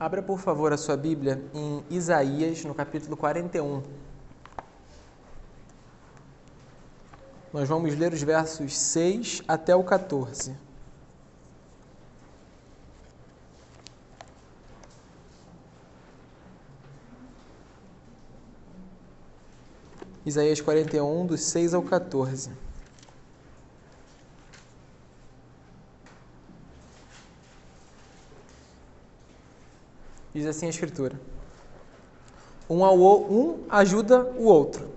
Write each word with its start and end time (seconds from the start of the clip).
Abra, 0.00 0.22
por 0.22 0.38
favor, 0.38 0.72
a 0.72 0.76
sua 0.76 0.96
Bíblia 0.96 1.42
em 1.52 1.82
Isaías, 1.90 2.64
no 2.64 2.72
capítulo 2.72 3.16
41. 3.16 3.82
Nós 7.52 7.68
vamos 7.68 7.96
ler 7.96 8.12
os 8.12 8.22
versos 8.22 8.78
6 8.78 9.42
até 9.48 9.74
o 9.74 9.82
14. 9.82 10.54
Isaías 20.24 20.60
41, 20.60 21.26
dos 21.26 21.40
6 21.40 21.74
ao 21.74 21.82
14. 21.82 22.67
Diz 30.38 30.46
assim 30.46 30.66
a 30.66 30.70
Escritura: 30.70 31.20
um, 32.70 32.84
ao, 32.84 32.96
um 32.96 33.64
ajuda 33.68 34.22
o 34.38 34.44
outro, 34.44 34.88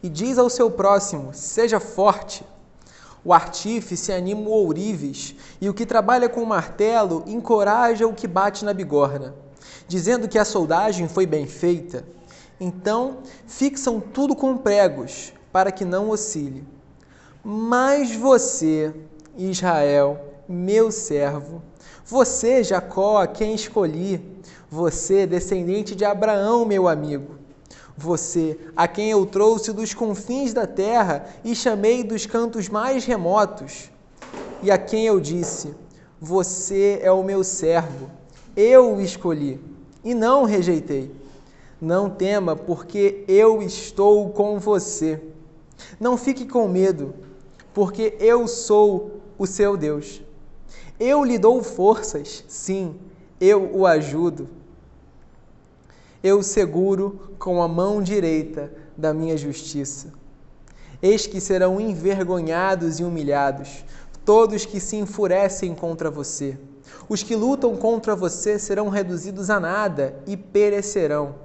e 0.00 0.08
diz 0.08 0.38
ao 0.38 0.48
seu 0.48 0.70
próximo: 0.70 1.34
seja 1.34 1.80
forte. 1.80 2.46
O 3.24 3.34
artífice 3.34 4.12
anima 4.12 4.42
o 4.42 4.52
ourives, 4.52 5.34
e 5.60 5.68
o 5.68 5.74
que 5.74 5.84
trabalha 5.84 6.28
com 6.28 6.40
o 6.40 6.46
martelo 6.46 7.24
encoraja 7.26 8.06
o 8.06 8.14
que 8.14 8.28
bate 8.28 8.64
na 8.64 8.72
bigorna, 8.72 9.34
dizendo 9.88 10.28
que 10.28 10.38
a 10.38 10.44
soldagem 10.44 11.08
foi 11.08 11.26
bem 11.26 11.44
feita. 11.44 12.04
Então 12.60 13.18
fixam 13.48 13.98
tudo 13.98 14.36
com 14.36 14.56
pregos, 14.56 15.32
para 15.50 15.72
que 15.72 15.84
não 15.84 16.10
oscile. 16.10 16.64
Mas 17.42 18.14
você, 18.14 18.94
Israel, 19.36 20.20
meu 20.48 20.92
servo, 20.92 21.60
você, 22.10 22.64
Jacó, 22.64 23.18
a 23.18 23.26
quem 23.26 23.54
escolhi, 23.54 24.38
você, 24.70 25.26
descendente 25.26 25.94
de 25.94 26.04
Abraão, 26.04 26.64
meu 26.64 26.86
amigo, 26.88 27.36
você, 27.96 28.58
a 28.76 28.86
quem 28.86 29.10
eu 29.10 29.26
trouxe 29.26 29.72
dos 29.72 29.92
confins 29.92 30.52
da 30.52 30.66
terra 30.66 31.26
e 31.44 31.54
chamei 31.54 32.04
dos 32.04 32.26
cantos 32.26 32.68
mais 32.68 33.04
remotos, 33.04 33.90
e 34.62 34.70
a 34.70 34.78
quem 34.78 35.06
eu 35.06 35.18
disse: 35.18 35.74
Você 36.20 37.00
é 37.02 37.10
o 37.10 37.24
meu 37.24 37.42
servo, 37.42 38.10
eu 38.56 38.94
o 38.94 39.00
escolhi 39.00 39.60
e 40.04 40.14
não 40.14 40.42
o 40.42 40.46
rejeitei. 40.46 41.10
Não 41.80 42.10
tema, 42.10 42.56
porque 42.56 43.24
eu 43.28 43.62
estou 43.62 44.30
com 44.30 44.58
você. 44.58 45.20
Não 46.00 46.16
fique 46.16 46.44
com 46.44 46.66
medo, 46.66 47.14
porque 47.72 48.16
eu 48.18 48.48
sou 48.48 49.20
o 49.38 49.46
seu 49.46 49.76
Deus. 49.76 50.20
Eu 50.98 51.22
lhe 51.22 51.38
dou 51.38 51.62
forças, 51.62 52.44
sim, 52.48 52.96
eu 53.40 53.70
o 53.72 53.86
ajudo. 53.86 54.48
Eu 56.22 56.38
o 56.38 56.42
seguro 56.42 57.34
com 57.38 57.62
a 57.62 57.68
mão 57.68 58.02
direita 58.02 58.72
da 58.96 59.14
minha 59.14 59.36
justiça. 59.36 60.12
Eis 61.00 61.26
que 61.26 61.40
serão 61.40 61.80
envergonhados 61.80 62.98
e 62.98 63.04
humilhados 63.04 63.84
todos 64.28 64.66
que 64.66 64.78
se 64.78 64.94
enfurecem 64.94 65.74
contra 65.74 66.10
você. 66.10 66.58
Os 67.08 67.22
que 67.22 67.34
lutam 67.34 67.74
contra 67.78 68.14
você 68.14 68.58
serão 68.58 68.90
reduzidos 68.90 69.48
a 69.48 69.58
nada 69.58 70.16
e 70.26 70.36
perecerão. 70.36 71.36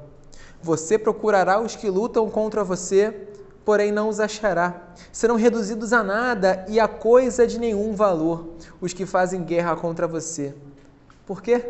Você 0.62 0.98
procurará 0.98 1.62
os 1.62 1.78
que 1.78 1.90
lutam 1.90 2.30
contra 2.30 2.62
você, 2.62 3.30
porém 3.64 3.90
não 3.90 4.10
os 4.10 4.20
achará. 4.20 4.92
Serão 5.14 5.38
reduzidos 5.38 5.94
a 5.94 6.04
nada 6.04 6.66
e 6.68 6.78
a 6.78 6.86
coisa 6.86 7.48
de 7.48 7.58
nenhum 7.58 7.94
valor 7.94 8.50
os 8.82 8.92
que 8.92 9.06
fazem 9.06 9.46
guerra 9.46 9.78
contra 9.78 10.06
você. 10.06 10.54
Por 11.26 11.42
quê? 11.42 11.64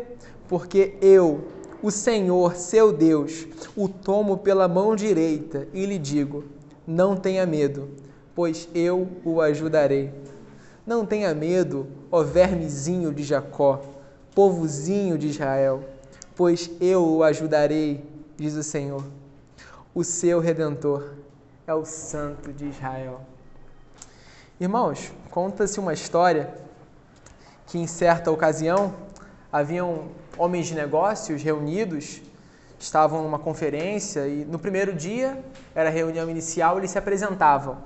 Porque 0.48 0.96
eu, 1.00 1.44
o 1.82 1.90
Senhor, 1.90 2.56
seu 2.56 2.92
Deus, 2.92 3.46
o 3.76 3.88
tomo 3.88 4.38
pela 4.38 4.66
mão 4.68 4.96
direita 4.96 5.68
e 5.72 5.84
lhe 5.86 5.98
digo: 5.98 6.44
Não 6.86 7.16
tenha 7.16 7.46
medo, 7.46 7.88
pois 8.34 8.68
eu 8.74 9.08
o 9.24 9.40
ajudarei. 9.40 10.12
Não 10.86 11.06
tenha 11.06 11.34
medo, 11.34 11.86
ó 12.10 12.22
vermezinho 12.22 13.12
de 13.12 13.22
Jacó, 13.22 13.82
povozinho 14.34 15.16
de 15.16 15.28
Israel, 15.28 15.82
pois 16.36 16.70
eu 16.80 17.06
o 17.06 17.22
ajudarei 17.22 18.14
diz 18.36 18.54
o 18.54 18.62
Senhor. 18.62 19.04
O 19.94 20.02
seu 20.02 20.40
redentor 20.40 21.14
é 21.66 21.74
o 21.74 21.84
Santo 21.84 22.52
de 22.52 22.66
Israel. 22.66 23.20
Irmãos, 24.58 25.12
conta-se 25.30 25.78
uma 25.78 25.92
história 25.92 26.52
que 27.66 27.78
em 27.78 27.86
certa 27.86 28.30
ocasião 28.30 28.94
haviam 29.52 30.08
homens 30.36 30.66
de 30.66 30.74
negócios 30.74 31.42
reunidos, 31.42 32.20
estavam 32.78 33.22
numa 33.22 33.38
conferência 33.38 34.26
e 34.26 34.44
no 34.44 34.58
primeiro 34.58 34.92
dia 34.92 35.42
era 35.74 35.88
a 35.88 35.92
reunião 35.92 36.28
inicial, 36.28 36.78
eles 36.78 36.90
se 36.90 36.98
apresentavam. 36.98 37.78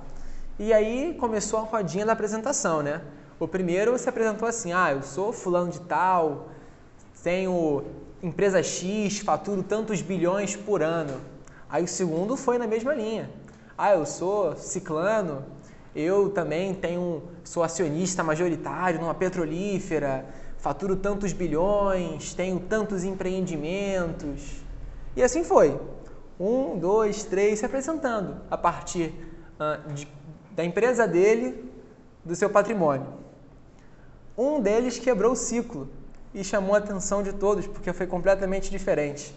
E 0.59 0.73
aí 0.73 1.17
começou 1.19 1.61
a 1.61 1.63
rodinha 1.63 2.05
da 2.05 2.13
apresentação, 2.13 2.83
né? 2.83 3.01
O 3.39 3.47
primeiro 3.47 3.97
se 3.99 4.09
apresentou 4.09 4.49
assim: 4.49 4.73
"Ah, 4.73 4.93
eu 4.93 5.03
sou 5.03 5.33
fulano 5.33 5.71
de 5.71 5.81
tal, 5.81 6.49
tenho 7.23 7.85
empresa 8.23 8.63
X, 8.63 9.21
faturo 9.21 9.63
tantos 9.63 10.03
bilhões 10.03 10.57
por 10.57 10.83
ano. 10.83 11.21
Aí 11.69 11.85
o 11.85 11.89
segundo 11.89 12.37
foi 12.37 12.59
na 12.59 12.67
mesma 12.67 12.95
linha. 12.95 13.31
Ah, 13.77 13.93
eu 13.93 14.05
sou 14.05 14.57
ciclano, 14.57 15.45
eu 15.95 16.31
também 16.31 16.75
tenho, 16.75 17.23
sou 17.45 17.63
acionista 17.63 18.25
majoritário 18.25 19.01
numa 19.01 19.15
petrolífera, 19.15 20.27
faturo 20.69 20.97
tantos 20.97 21.33
bilhões, 21.33 22.35
tenho 22.35 22.61
tantos 22.61 23.03
empreendimentos. 23.03 24.63
E 25.17 25.23
assim 25.23 25.43
foi. 25.43 25.81
Um, 26.39 26.79
dois, 26.79 27.25
três, 27.25 27.61
se 27.61 27.65
apresentando 27.65 28.43
a 28.51 28.59
partir 28.59 29.15
uh, 29.59 29.95
de, 29.95 30.07
da 30.55 30.63
empresa 30.63 31.09
dele, 31.09 31.73
do 32.23 32.37
seu 32.37 32.51
patrimônio. 32.51 33.07
Um 34.37 34.61
deles 34.61 34.99
quebrou 34.99 35.33
o 35.33 35.37
ciclo 35.37 35.89
e 36.35 36.45
chamou 36.45 36.75
a 36.75 36.79
atenção 36.79 37.23
de 37.23 37.33
todos 37.33 37.67
porque 37.67 37.91
foi 37.95 38.07
completamente 38.07 38.71
diferente. 38.71 39.35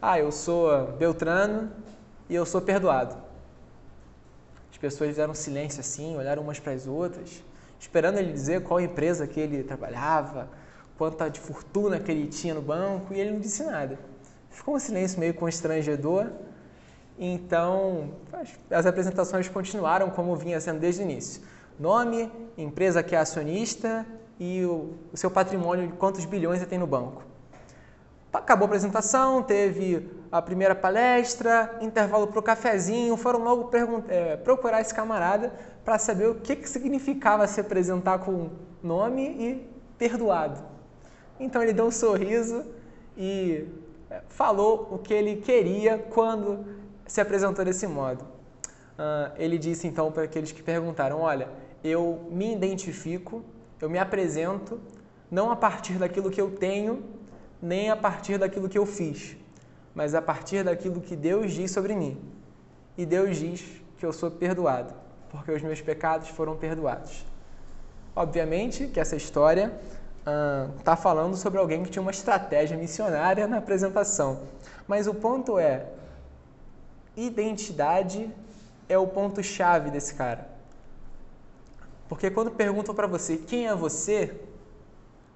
Ah, 0.00 0.20
eu 0.20 0.30
sou 0.30 0.92
Beltrano 0.92 1.72
e 2.28 2.36
eu 2.36 2.46
sou 2.46 2.60
perdoado. 2.60 3.16
As 4.70 4.78
pessoas 4.78 5.10
fizeram 5.10 5.34
silêncio 5.34 5.80
assim, 5.80 6.16
olharam 6.16 6.40
umas 6.40 6.60
para 6.60 6.72
as 6.72 6.86
outras, 6.86 7.42
esperando 7.80 8.18
ele 8.18 8.32
dizer 8.32 8.62
qual 8.62 8.78
empresa 8.78 9.26
que 9.26 9.40
ele 9.40 9.64
trabalhava, 9.64 10.48
quanta 10.98 11.30
de 11.30 11.40
fortuna 11.40 11.98
que 11.98 12.12
ele 12.12 12.28
tinha 12.28 12.52
no 12.52 12.60
banco, 12.60 13.14
e 13.14 13.18
ele 13.18 13.32
não 13.32 13.40
disse 13.40 13.64
nada. 13.64 13.98
Ficou 14.50 14.76
um 14.76 14.78
silêncio 14.78 15.18
meio 15.18 15.32
constrangedor. 15.32 16.26
Então, 17.18 18.10
as 18.70 18.84
apresentações 18.84 19.48
continuaram 19.48 20.10
como 20.10 20.36
vinha 20.36 20.60
sendo 20.60 20.78
desde 20.78 21.02
o 21.02 21.04
início. 21.04 21.42
Nome, 21.78 22.30
empresa 22.56 23.02
que 23.02 23.16
é 23.16 23.18
acionista 23.18 24.06
e 24.38 24.64
o, 24.64 24.94
o 25.12 25.16
seu 25.16 25.30
patrimônio, 25.30 25.92
quantos 25.98 26.24
bilhões 26.26 26.60
você 26.60 26.66
tem 26.66 26.78
no 26.78 26.86
banco. 26.86 27.29
Acabou 28.32 28.64
a 28.64 28.66
apresentação, 28.66 29.42
teve 29.42 30.08
a 30.30 30.40
primeira 30.40 30.74
palestra, 30.74 31.78
intervalo 31.80 32.28
para 32.28 32.38
o 32.38 32.42
cafezinho, 32.42 33.16
foram 33.16 33.42
logo 33.42 33.70
é, 34.08 34.36
procurar 34.36 34.80
esse 34.80 34.94
camarada 34.94 35.52
para 35.84 35.98
saber 35.98 36.28
o 36.28 36.36
que, 36.36 36.54
que 36.56 36.68
significava 36.68 37.46
se 37.46 37.60
apresentar 37.60 38.20
com 38.20 38.50
nome 38.82 39.22
e 39.22 39.68
perdoado. 39.98 40.60
Então 41.38 41.62
ele 41.62 41.72
deu 41.72 41.86
um 41.86 41.90
sorriso 41.90 42.64
e 43.16 43.66
é, 44.08 44.20
falou 44.28 44.88
o 44.92 44.98
que 44.98 45.12
ele 45.12 45.36
queria 45.36 45.98
quando 45.98 46.64
se 47.06 47.20
apresentou 47.20 47.64
desse 47.64 47.86
modo. 47.86 48.22
Uh, 48.22 49.32
ele 49.38 49.58
disse 49.58 49.88
então 49.88 50.12
para 50.12 50.24
aqueles 50.24 50.52
que 50.52 50.62
perguntaram: 50.62 51.20
Olha, 51.20 51.48
eu 51.82 52.28
me 52.30 52.52
identifico 52.52 53.42
eu 53.80 53.88
me 53.88 53.98
apresento 53.98 54.78
não 55.30 55.50
a 55.50 55.56
partir 55.56 55.94
daquilo 55.94 56.30
que 56.30 56.40
eu 56.40 56.50
tenho, 56.50 57.02
nem 57.62 57.90
a 57.90 57.96
partir 57.96 58.38
daquilo 58.38 58.68
que 58.68 58.78
eu 58.78 58.86
fiz, 58.86 59.36
mas 59.94 60.14
a 60.14 60.22
partir 60.22 60.64
daquilo 60.64 61.00
que 61.00 61.16
Deus 61.16 61.52
diz 61.52 61.70
sobre 61.70 61.94
mim. 61.94 62.20
E 62.96 63.04
Deus 63.04 63.36
diz 63.36 63.64
que 63.98 64.06
eu 64.06 64.12
sou 64.12 64.30
perdoado, 64.30 64.94
porque 65.30 65.52
os 65.52 65.62
meus 65.62 65.80
pecados 65.80 66.28
foram 66.28 66.56
perdoados. 66.56 67.24
Obviamente 68.14 68.86
que 68.88 68.98
essa 68.98 69.16
história 69.16 69.72
está 70.78 70.96
falando 70.96 71.36
sobre 71.36 71.58
alguém 71.58 71.82
que 71.82 71.90
tinha 71.90 72.02
uma 72.02 72.10
estratégia 72.10 72.76
missionária 72.76 73.46
na 73.46 73.58
apresentação. 73.58 74.42
Mas 74.86 75.06
o 75.06 75.14
ponto 75.14 75.58
é: 75.58 75.86
identidade 77.16 78.30
é 78.88 78.98
o 78.98 79.06
ponto-chave 79.06 79.90
desse 79.90 80.14
cara. 80.14 80.48
Porque 82.08 82.30
quando 82.30 82.50
perguntam 82.50 82.94
para 82.94 83.06
você 83.06 83.36
quem 83.36 83.68
é 83.68 83.74
você, 83.74 84.40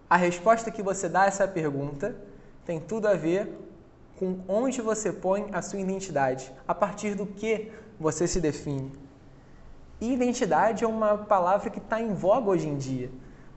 a 0.08 0.16
resposta 0.16 0.70
que 0.70 0.82
você 0.82 1.08
dá 1.08 1.22
a 1.22 1.26
essa 1.26 1.48
pergunta 1.48 2.14
tem 2.64 2.80
tudo 2.80 3.08
a 3.08 3.14
ver 3.14 3.52
com 4.16 4.38
onde 4.46 4.80
você 4.80 5.12
põe 5.12 5.48
a 5.52 5.60
sua 5.60 5.80
identidade, 5.80 6.52
a 6.66 6.74
partir 6.74 7.14
do 7.14 7.26
que 7.26 7.72
você 7.98 8.26
se 8.26 8.40
define. 8.40 8.92
identidade 10.00 10.84
é 10.84 10.86
uma 10.86 11.18
palavra 11.18 11.70
que 11.70 11.78
está 11.78 12.00
em 12.00 12.14
voga 12.14 12.50
hoje 12.50 12.68
em 12.68 12.76
dia. 12.76 13.10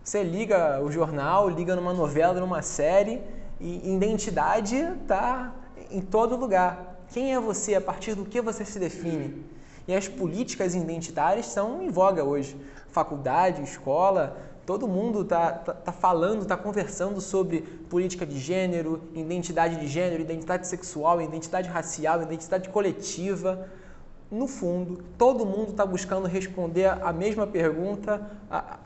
Você 0.03 0.23
liga 0.23 0.81
o 0.81 0.91
jornal, 0.91 1.49
liga 1.49 1.75
numa 1.75 1.93
novela, 1.93 2.39
numa 2.39 2.61
série 2.61 3.21
E 3.59 3.93
identidade 3.93 4.75
está 4.75 5.53
em 5.91 6.01
todo 6.01 6.35
lugar. 6.35 6.97
Quem 7.09 7.33
é 7.33 7.39
você? 7.39 7.75
A 7.75 7.81
partir 7.81 8.13
do 8.15 8.23
que 8.23 8.39
você 8.41 8.63
se 8.63 8.79
define? 8.79 9.45
E 9.87 9.95
as 9.95 10.07
políticas 10.07 10.75
identitárias 10.75 11.47
estão 11.47 11.81
em 11.81 11.89
voga 11.89 12.23
hoje. 12.23 12.55
Faculdade, 12.89 13.63
escola, 13.63 14.37
todo 14.67 14.85
mundo 14.85 15.21
está 15.21 15.53
tá, 15.53 15.73
tá 15.73 15.91
falando, 15.93 16.41
está 16.41 16.57
conversando 16.57 17.21
sobre 17.21 17.61
política 17.89 18.25
de 18.25 18.37
gênero, 18.37 19.01
identidade 19.15 19.77
de 19.77 19.87
gênero, 19.87 20.21
identidade 20.21 20.67
sexual, 20.67 21.21
identidade 21.21 21.69
racial, 21.69 22.21
identidade 22.21 22.67
coletiva. 22.67 23.65
No 24.29 24.45
fundo, 24.45 25.01
todo 25.17 25.45
mundo 25.45 25.71
está 25.71 25.85
buscando 25.85 26.27
responder 26.27 26.87
a 26.87 27.13
mesma 27.13 27.47
pergunta 27.47 28.29
há 28.51 28.77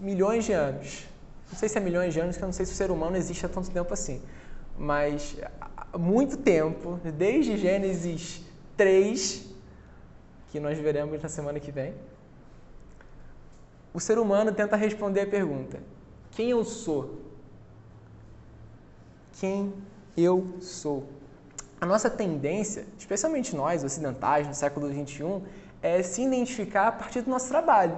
milhões 0.00 0.46
de 0.46 0.52
anos. 0.52 1.06
Não 1.48 1.56
sei 1.56 1.68
se 1.68 1.78
é 1.78 1.80
milhões 1.80 2.12
de 2.12 2.18
anos, 2.18 2.36
que 2.36 2.42
eu 2.42 2.48
não 2.48 2.52
sei 2.52 2.66
se 2.66 2.72
o 2.72 2.74
ser 2.74 2.90
humano 2.90 3.16
existe 3.16 3.46
há 3.46 3.48
tanto 3.48 3.70
tempo 3.70 3.94
assim. 3.94 4.20
Mas 4.76 5.36
há 5.60 5.96
muito 5.96 6.38
tempo, 6.38 6.98
desde 7.16 7.56
Gênesis 7.56 8.42
3, 8.76 9.46
que 10.50 10.58
nós 10.58 10.76
veremos 10.76 11.22
na 11.22 11.28
semana 11.28 11.60
que 11.60 11.70
vem, 11.70 11.94
o 13.92 14.00
ser 14.00 14.18
humano 14.18 14.52
tenta 14.52 14.76
responder 14.76 15.22
a 15.22 15.26
pergunta: 15.26 15.80
quem 16.30 16.50
eu 16.50 16.64
sou? 16.64 17.20
Quem 19.38 19.72
eu 20.16 20.54
sou? 20.60 21.04
A 21.80 21.86
nossa 21.86 22.10
tendência, 22.10 22.86
especialmente 22.98 23.56
nós 23.56 23.82
ocidentais 23.82 24.46
no 24.46 24.54
século 24.54 24.88
XXI, 24.92 25.42
é 25.82 26.02
se 26.02 26.22
identificar 26.22 26.88
a 26.88 26.92
partir 26.92 27.22
do 27.22 27.30
nosso 27.30 27.48
trabalho. 27.48 27.96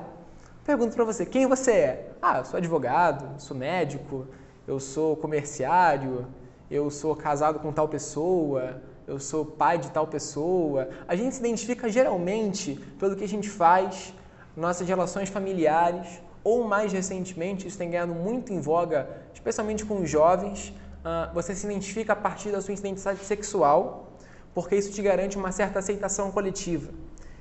Pergunto 0.64 0.94
para 0.94 1.04
você: 1.04 1.26
quem 1.26 1.46
você 1.46 1.72
é? 1.72 2.12
Ah, 2.22 2.38
eu 2.38 2.44
sou 2.44 2.56
advogado, 2.56 3.40
sou 3.40 3.56
médico, 3.56 4.26
eu 4.66 4.78
sou 4.78 5.16
comerciário, 5.16 6.26
eu 6.70 6.88
sou 6.90 7.16
casado 7.16 7.58
com 7.58 7.72
tal 7.72 7.88
pessoa, 7.88 8.80
eu 9.06 9.18
sou 9.18 9.44
pai 9.44 9.78
de 9.78 9.90
tal 9.90 10.06
pessoa. 10.06 10.88
A 11.08 11.16
gente 11.16 11.34
se 11.34 11.40
identifica 11.40 11.88
geralmente 11.88 12.76
pelo 12.98 13.16
que 13.16 13.24
a 13.24 13.28
gente 13.28 13.50
faz, 13.50 14.14
nossas 14.56 14.87
relações 14.87 15.28
familiares, 15.28 16.20
ou 16.44 16.64
mais 16.64 16.93
recentemente, 16.93 17.66
isso 17.66 17.78
tem 17.78 17.90
ganhado 17.90 18.14
muito 18.14 18.52
em 18.52 18.60
voga, 18.60 19.08
especialmente 19.32 19.84
com 19.84 20.02
os 20.02 20.10
jovens, 20.10 20.75
uh, 21.04 21.32
você 21.32 21.54
se 21.54 21.66
identifica 21.66 22.12
a 22.12 22.16
partir 22.16 22.50
da 22.50 22.60
sua 22.60 22.75
identidade 22.75 23.25
sexual, 23.25 24.12
porque 24.54 24.76
isso 24.76 24.93
te 24.93 25.00
garante 25.02 25.37
uma 25.37 25.52
certa 25.52 25.78
aceitação 25.78 26.31
coletiva. 26.31 26.90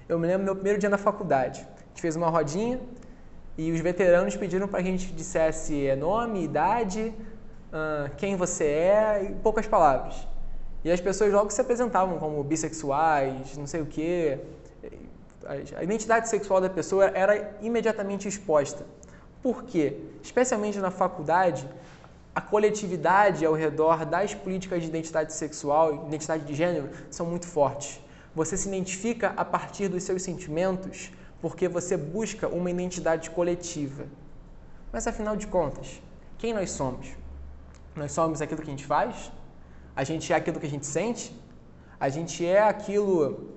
Eu 0.07 0.19
me 0.19 0.27
lembro 0.27 0.43
do 0.43 0.45
meu 0.45 0.55
primeiro 0.55 0.79
dia 0.79 0.89
na 0.89 0.97
faculdade. 0.97 1.61
A 1.61 1.87
gente 1.89 2.01
fez 2.01 2.15
uma 2.15 2.29
rodinha 2.29 2.79
e 3.57 3.71
os 3.71 3.79
veteranos 3.79 4.35
pediram 4.35 4.67
para 4.67 4.79
a 4.79 4.83
gente 4.83 5.11
dissesse 5.11 5.87
é, 5.87 5.95
nome, 5.95 6.43
idade, 6.43 7.13
uh, 7.71 8.09
quem 8.17 8.35
você 8.35 8.65
é 8.65 9.27
e 9.29 9.35
poucas 9.35 9.67
palavras. 9.67 10.27
E 10.83 10.91
as 10.91 10.99
pessoas 10.99 11.31
logo 11.31 11.49
se 11.51 11.61
apresentavam 11.61 12.17
como 12.17 12.43
bissexuais, 12.43 13.57
não 13.57 13.67
sei 13.67 13.81
o 13.81 13.85
quê. 13.85 14.39
A 15.45 15.83
identidade 15.83 16.29
sexual 16.29 16.61
da 16.61 16.69
pessoa 16.69 17.05
era 17.05 17.57
imediatamente 17.61 18.27
exposta. 18.27 18.85
Por 19.41 19.63
quê? 19.63 19.97
Especialmente 20.21 20.77
na 20.79 20.91
faculdade, 20.91 21.67
a 22.33 22.39
coletividade 22.39 23.45
ao 23.45 23.53
redor 23.53 24.05
das 24.05 24.33
políticas 24.33 24.81
de 24.81 24.87
identidade 24.87 25.33
sexual 25.33 25.93
e 25.93 26.07
identidade 26.07 26.45
de 26.45 26.53
gênero 26.53 26.89
são 27.09 27.25
muito 27.25 27.47
fortes. 27.47 27.99
Você 28.35 28.55
se 28.55 28.67
identifica 28.67 29.33
a 29.35 29.43
partir 29.43 29.87
dos 29.89 30.03
seus 30.03 30.21
sentimentos 30.21 31.11
porque 31.41 31.67
você 31.67 31.97
busca 31.97 32.47
uma 32.47 32.69
identidade 32.69 33.31
coletiva. 33.31 34.05
Mas 34.93 35.07
afinal 35.07 35.35
de 35.35 35.47
contas, 35.47 36.01
quem 36.37 36.53
nós 36.53 36.71
somos? 36.71 37.07
Nós 37.95 38.11
somos 38.11 38.41
aquilo 38.41 38.61
que 38.61 38.67
a 38.67 38.71
gente 38.71 38.85
faz? 38.85 39.31
A 39.95 40.03
gente 40.03 40.31
é 40.31 40.35
aquilo 40.35 40.59
que 40.59 40.67
a 40.67 40.69
gente 40.69 40.85
sente? 40.85 41.35
A 41.99 42.09
gente 42.09 42.45
é 42.45 42.61
aquilo 42.61 43.49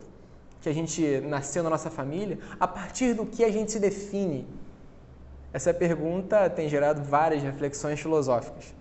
que 0.64 0.68
a 0.70 0.72
gente 0.72 1.20
nasceu 1.20 1.62
na 1.62 1.68
nossa 1.68 1.90
família? 1.90 2.38
A 2.58 2.66
partir 2.66 3.12
do 3.12 3.26
que 3.26 3.44
a 3.44 3.52
gente 3.52 3.70
se 3.70 3.78
define? 3.78 4.48
Essa 5.52 5.74
pergunta 5.74 6.48
tem 6.48 6.70
gerado 6.70 7.02
várias 7.02 7.42
reflexões 7.42 8.00
filosóficas. 8.00 8.74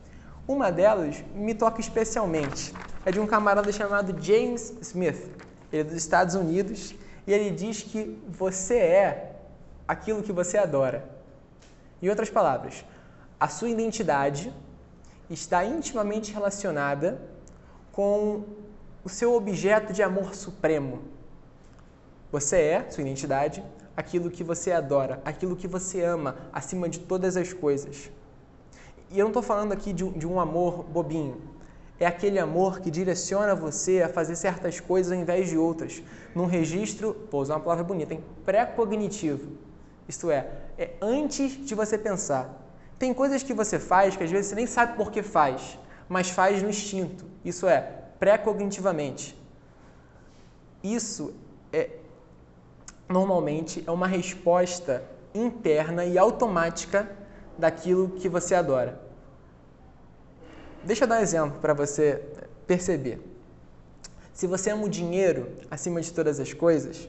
Uma 0.48 0.72
delas 0.72 1.22
me 1.36 1.54
toca 1.54 1.82
especialmente. 1.82 2.74
É 3.06 3.12
de 3.12 3.20
um 3.20 3.28
camarada 3.28 3.70
chamado 3.70 4.16
James 4.24 4.74
Smith. 4.80 5.30
Ele 5.74 5.82
é 5.82 5.84
dos 5.84 5.96
Estados 5.96 6.36
Unidos 6.36 6.96
e 7.28 7.34
ele 7.34 7.52
diz 7.52 7.84
que 7.84 8.18
você 8.30 8.78
é 8.78 9.36
aquilo 9.86 10.24
que 10.24 10.32
você 10.32 10.58
adora. 10.58 11.04
Em 12.02 12.08
outras 12.08 12.30
palavras, 12.30 12.86
a 13.38 13.50
sua 13.50 13.68
identidade 13.68 14.54
está 15.30 15.66
intimamente 15.66 16.32
relacionada 16.32 17.20
com 17.92 18.46
o 19.04 19.10
seu 19.10 19.36
objeto 19.36 19.92
de 19.92 20.02
amor 20.02 20.34
supremo. 20.34 21.12
Você 22.34 22.58
é, 22.58 22.90
sua 22.90 23.04
identidade, 23.04 23.64
aquilo 23.96 24.32
que 24.32 24.44
você 24.44 24.72
adora, 24.72 25.22
aquilo 25.24 25.56
que 25.56 25.68
você 25.68 26.02
ama 26.02 26.36
acima 26.52 26.90
de 26.90 27.00
todas 27.00 27.38
as 27.38 27.54
coisas. 27.54 28.10
E 29.12 29.20
eu 29.20 29.26
não 29.26 29.30
estou 29.30 29.44
falando 29.44 29.72
aqui 29.72 29.94
de, 29.94 30.10
de 30.10 30.26
um 30.26 30.40
amor 30.40 30.82
bobinho. 30.82 31.40
É 32.00 32.08
aquele 32.08 32.40
amor 32.40 32.80
que 32.80 32.90
direciona 32.90 33.54
você 33.54 34.02
a 34.02 34.10
fazer 34.10 34.36
certas 34.36 34.80
coisas 34.80 35.12
ao 35.12 35.20
invés 35.20 35.48
de 35.48 35.60
outras. 35.60 36.02
Num 36.34 36.48
registro, 36.48 37.16
vou 37.30 37.40
usar 37.40 37.54
uma 37.54 37.60
palavra 37.60 37.84
bonita, 37.84 38.18
pré-cognitivo. 38.44 39.52
Isto 40.10 40.32
é, 40.32 40.48
é 40.76 40.96
antes 41.00 41.64
de 41.64 41.76
você 41.76 42.00
pensar. 42.00 42.50
Tem 42.98 43.14
coisas 43.14 43.44
que 43.44 43.54
você 43.54 43.78
faz 43.78 44.18
que 44.18 44.24
às 44.24 44.32
vezes 44.32 44.48
você 44.48 44.56
nem 44.56 44.66
sabe 44.66 44.98
por 44.98 45.12
que 45.12 45.22
faz, 45.22 45.78
mas 46.10 46.32
faz 46.32 46.64
no 46.64 46.70
instinto. 46.70 47.26
Isso 47.46 47.68
é, 47.68 47.80
pré-cognitivamente. 48.18 49.40
Isso 50.82 51.36
é 51.72 52.00
normalmente 53.14 53.84
é 53.86 53.92
uma 53.92 54.08
resposta 54.08 55.04
interna 55.34 56.04
e 56.04 56.18
automática 56.18 57.10
daquilo 57.58 58.10
que 58.10 58.28
você 58.28 58.56
adora. 58.56 59.00
Deixa 60.84 61.04
eu 61.04 61.08
dar 61.08 61.20
um 61.20 61.22
exemplo 61.22 61.60
para 61.62 61.74
você 61.74 62.22
perceber. 62.66 63.22
Se 64.34 64.48
você 64.48 64.72
ama 64.72 64.86
o 64.86 64.90
dinheiro 64.90 65.52
acima 65.70 66.02
de 66.02 66.12
todas 66.12 66.40
as 66.40 66.52
coisas, 66.54 67.08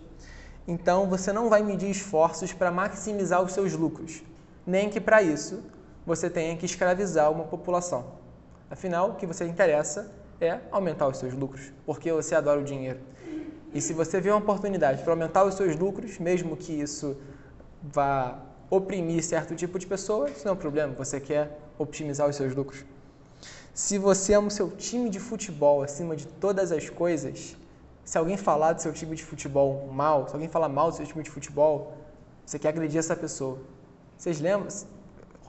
então 0.68 1.08
você 1.08 1.32
não 1.32 1.48
vai 1.48 1.62
medir 1.62 1.90
esforços 1.90 2.52
para 2.52 2.70
maximizar 2.70 3.42
os 3.42 3.52
seus 3.52 3.72
lucros, 3.72 4.22
nem 4.66 4.90
que 4.90 5.00
para 5.00 5.22
isso 5.22 5.62
você 6.06 6.28
tenha 6.28 6.54
que 6.56 6.66
escravizar 6.66 7.32
uma 7.32 7.44
população. 7.44 8.04
Afinal, 8.70 9.10
o 9.10 9.14
que 9.14 9.26
você 9.26 9.46
interessa 9.46 10.12
é 10.40 10.60
aumentar 10.70 11.08
os 11.08 11.16
seus 11.16 11.32
lucros, 11.32 11.72
porque 11.86 12.12
você 12.12 12.34
adora 12.34 12.60
o 12.60 12.64
dinheiro. 12.64 13.00
E 13.74 13.80
se 13.80 13.92
você 13.92 14.20
vê 14.20 14.30
uma 14.30 14.38
oportunidade 14.38 15.02
para 15.02 15.12
aumentar 15.12 15.44
os 15.44 15.54
seus 15.54 15.76
lucros, 15.76 16.18
mesmo 16.18 16.56
que 16.56 16.72
isso 16.72 17.16
vá 17.82 18.38
oprimir 18.70 19.22
certo 19.22 19.54
tipo 19.56 19.78
de 19.80 19.86
pessoa, 19.86 20.30
isso 20.30 20.44
não 20.44 20.52
é 20.52 20.54
um 20.54 20.58
problema, 20.58 20.94
você 20.94 21.20
quer 21.20 21.58
optimizar 21.76 22.28
os 22.28 22.36
seus 22.36 22.54
lucros. 22.54 22.84
Se 23.74 23.98
você 23.98 24.34
ama 24.34 24.46
o 24.46 24.50
seu 24.50 24.70
time 24.70 25.10
de 25.10 25.18
futebol 25.18 25.82
acima 25.82 26.14
de 26.14 26.26
todas 26.26 26.70
as 26.70 26.88
coisas, 26.88 27.56
se 28.04 28.16
alguém 28.16 28.36
falar 28.36 28.74
do 28.74 28.80
seu 28.80 28.92
time 28.92 29.16
de 29.16 29.24
futebol 29.24 29.88
mal, 29.92 30.28
se 30.28 30.34
alguém 30.34 30.48
falar 30.48 30.68
mal 30.68 30.90
do 30.92 30.96
seu 30.96 31.04
time 31.04 31.24
de 31.24 31.30
futebol, 31.30 31.94
você 32.46 32.60
quer 32.60 32.68
agredir 32.68 32.98
essa 32.98 33.16
pessoa. 33.16 33.58
Vocês 34.16 34.40
lembram? 34.40 34.68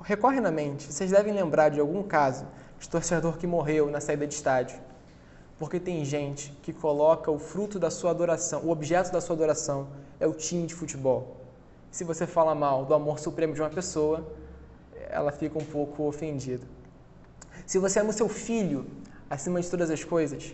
Recorre 0.01 0.41
na 0.41 0.51
mente, 0.51 0.91
vocês 0.91 1.11
devem 1.11 1.33
lembrar 1.33 1.69
de 1.69 1.79
algum 1.79 2.01
caso 2.01 2.47
de 2.79 2.89
torcedor 2.89 3.37
que 3.37 3.45
morreu 3.45 3.91
na 3.91 4.01
saída 4.01 4.25
de 4.25 4.33
estádio. 4.33 4.77
Porque 5.57 5.79
tem 5.79 6.03
gente 6.03 6.51
que 6.61 6.73
coloca 6.73 7.31
o 7.31 7.39
fruto 7.39 7.79
da 7.79 7.89
sua 7.89 8.11
adoração, 8.11 8.61
o 8.63 8.69
objeto 8.69 9.11
da 9.11 9.21
sua 9.21 9.35
adoração 9.35 9.87
é 10.19 10.27
o 10.27 10.33
time 10.33 10.67
de 10.67 10.73
futebol. 10.73 11.37
Se 11.89 12.03
você 12.03 12.27
fala 12.27 12.53
mal 12.53 12.83
do 12.83 12.93
amor 12.93 13.19
supremo 13.19 13.53
de 13.53 13.61
uma 13.61 13.69
pessoa, 13.69 14.25
ela 15.09 15.31
fica 15.31 15.57
um 15.57 15.63
pouco 15.63 16.03
ofendida. 16.03 16.65
Se 17.65 17.79
você 17.79 17.99
ama 17.99 18.09
o 18.09 18.13
seu 18.13 18.27
filho 18.27 18.85
acima 19.29 19.61
de 19.61 19.69
todas 19.69 19.89
as 19.89 20.03
coisas, 20.03 20.53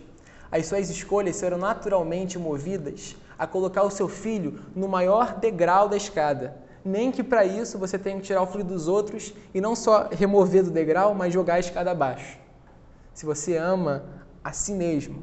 as 0.52 0.66
suas 0.66 0.88
escolhas 0.88 1.34
serão 1.36 1.58
naturalmente 1.58 2.38
movidas 2.38 3.16
a 3.38 3.46
colocar 3.46 3.82
o 3.82 3.90
seu 3.90 4.08
filho 4.08 4.60
no 4.74 4.86
maior 4.86 5.34
degrau 5.34 5.88
da 5.88 5.96
escada, 5.96 6.56
nem 6.84 7.10
que 7.10 7.24
para 7.24 7.44
isso 7.44 7.78
você 7.78 7.98
tenha 7.98 8.16
que 8.16 8.22
tirar 8.22 8.42
o 8.42 8.46
filho 8.46 8.64
dos 8.64 8.86
outros 8.86 9.34
e 9.52 9.60
não 9.60 9.74
só 9.74 10.08
remover 10.10 10.62
do 10.62 10.70
degrau, 10.70 11.14
mas 11.14 11.34
jogar 11.34 11.54
a 11.54 11.60
escada 11.60 11.90
abaixo. 11.90 12.38
Se 13.12 13.26
você 13.26 13.56
ama 13.56 14.04
a 14.42 14.52
si 14.52 14.72
mesmo, 14.72 15.22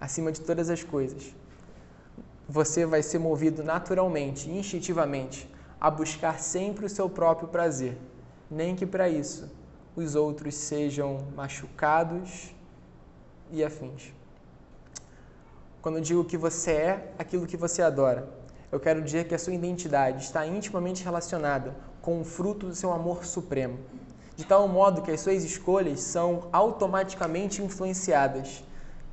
acima 0.00 0.30
de 0.32 0.40
todas 0.40 0.68
as 0.68 0.82
coisas, 0.82 1.34
você 2.48 2.84
vai 2.84 3.02
ser 3.02 3.18
movido 3.18 3.62
naturalmente, 3.62 4.50
instintivamente, 4.50 5.48
a 5.80 5.90
buscar 5.90 6.38
sempre 6.38 6.86
o 6.86 6.88
seu 6.88 7.08
próprio 7.08 7.48
prazer, 7.48 7.96
nem 8.50 8.76
que 8.76 8.86
para 8.86 9.08
isso 9.08 9.50
os 9.96 10.14
outros 10.14 10.54
sejam 10.54 11.26
machucados 11.34 12.54
e 13.50 13.64
afins. 13.64 14.12
Quando 15.80 15.98
eu 15.98 16.02
digo 16.02 16.24
que 16.24 16.36
você 16.36 16.72
é 16.72 17.12
aquilo 17.18 17.46
que 17.46 17.56
você 17.56 17.82
adora, 17.82 18.28
eu 18.70 18.80
quero 18.80 19.02
dizer 19.02 19.26
que 19.26 19.34
a 19.34 19.38
sua 19.38 19.52
identidade 19.52 20.24
está 20.24 20.46
intimamente 20.46 21.04
relacionada 21.04 21.74
com 22.00 22.20
o 22.20 22.24
fruto 22.24 22.66
do 22.66 22.74
seu 22.74 22.92
amor 22.92 23.24
supremo. 23.24 23.78
De 24.42 24.48
tal 24.48 24.66
modo 24.66 25.02
que 25.02 25.10
as 25.12 25.20
suas 25.20 25.44
escolhas 25.44 26.00
são 26.00 26.48
automaticamente 26.50 27.62
influenciadas 27.62 28.64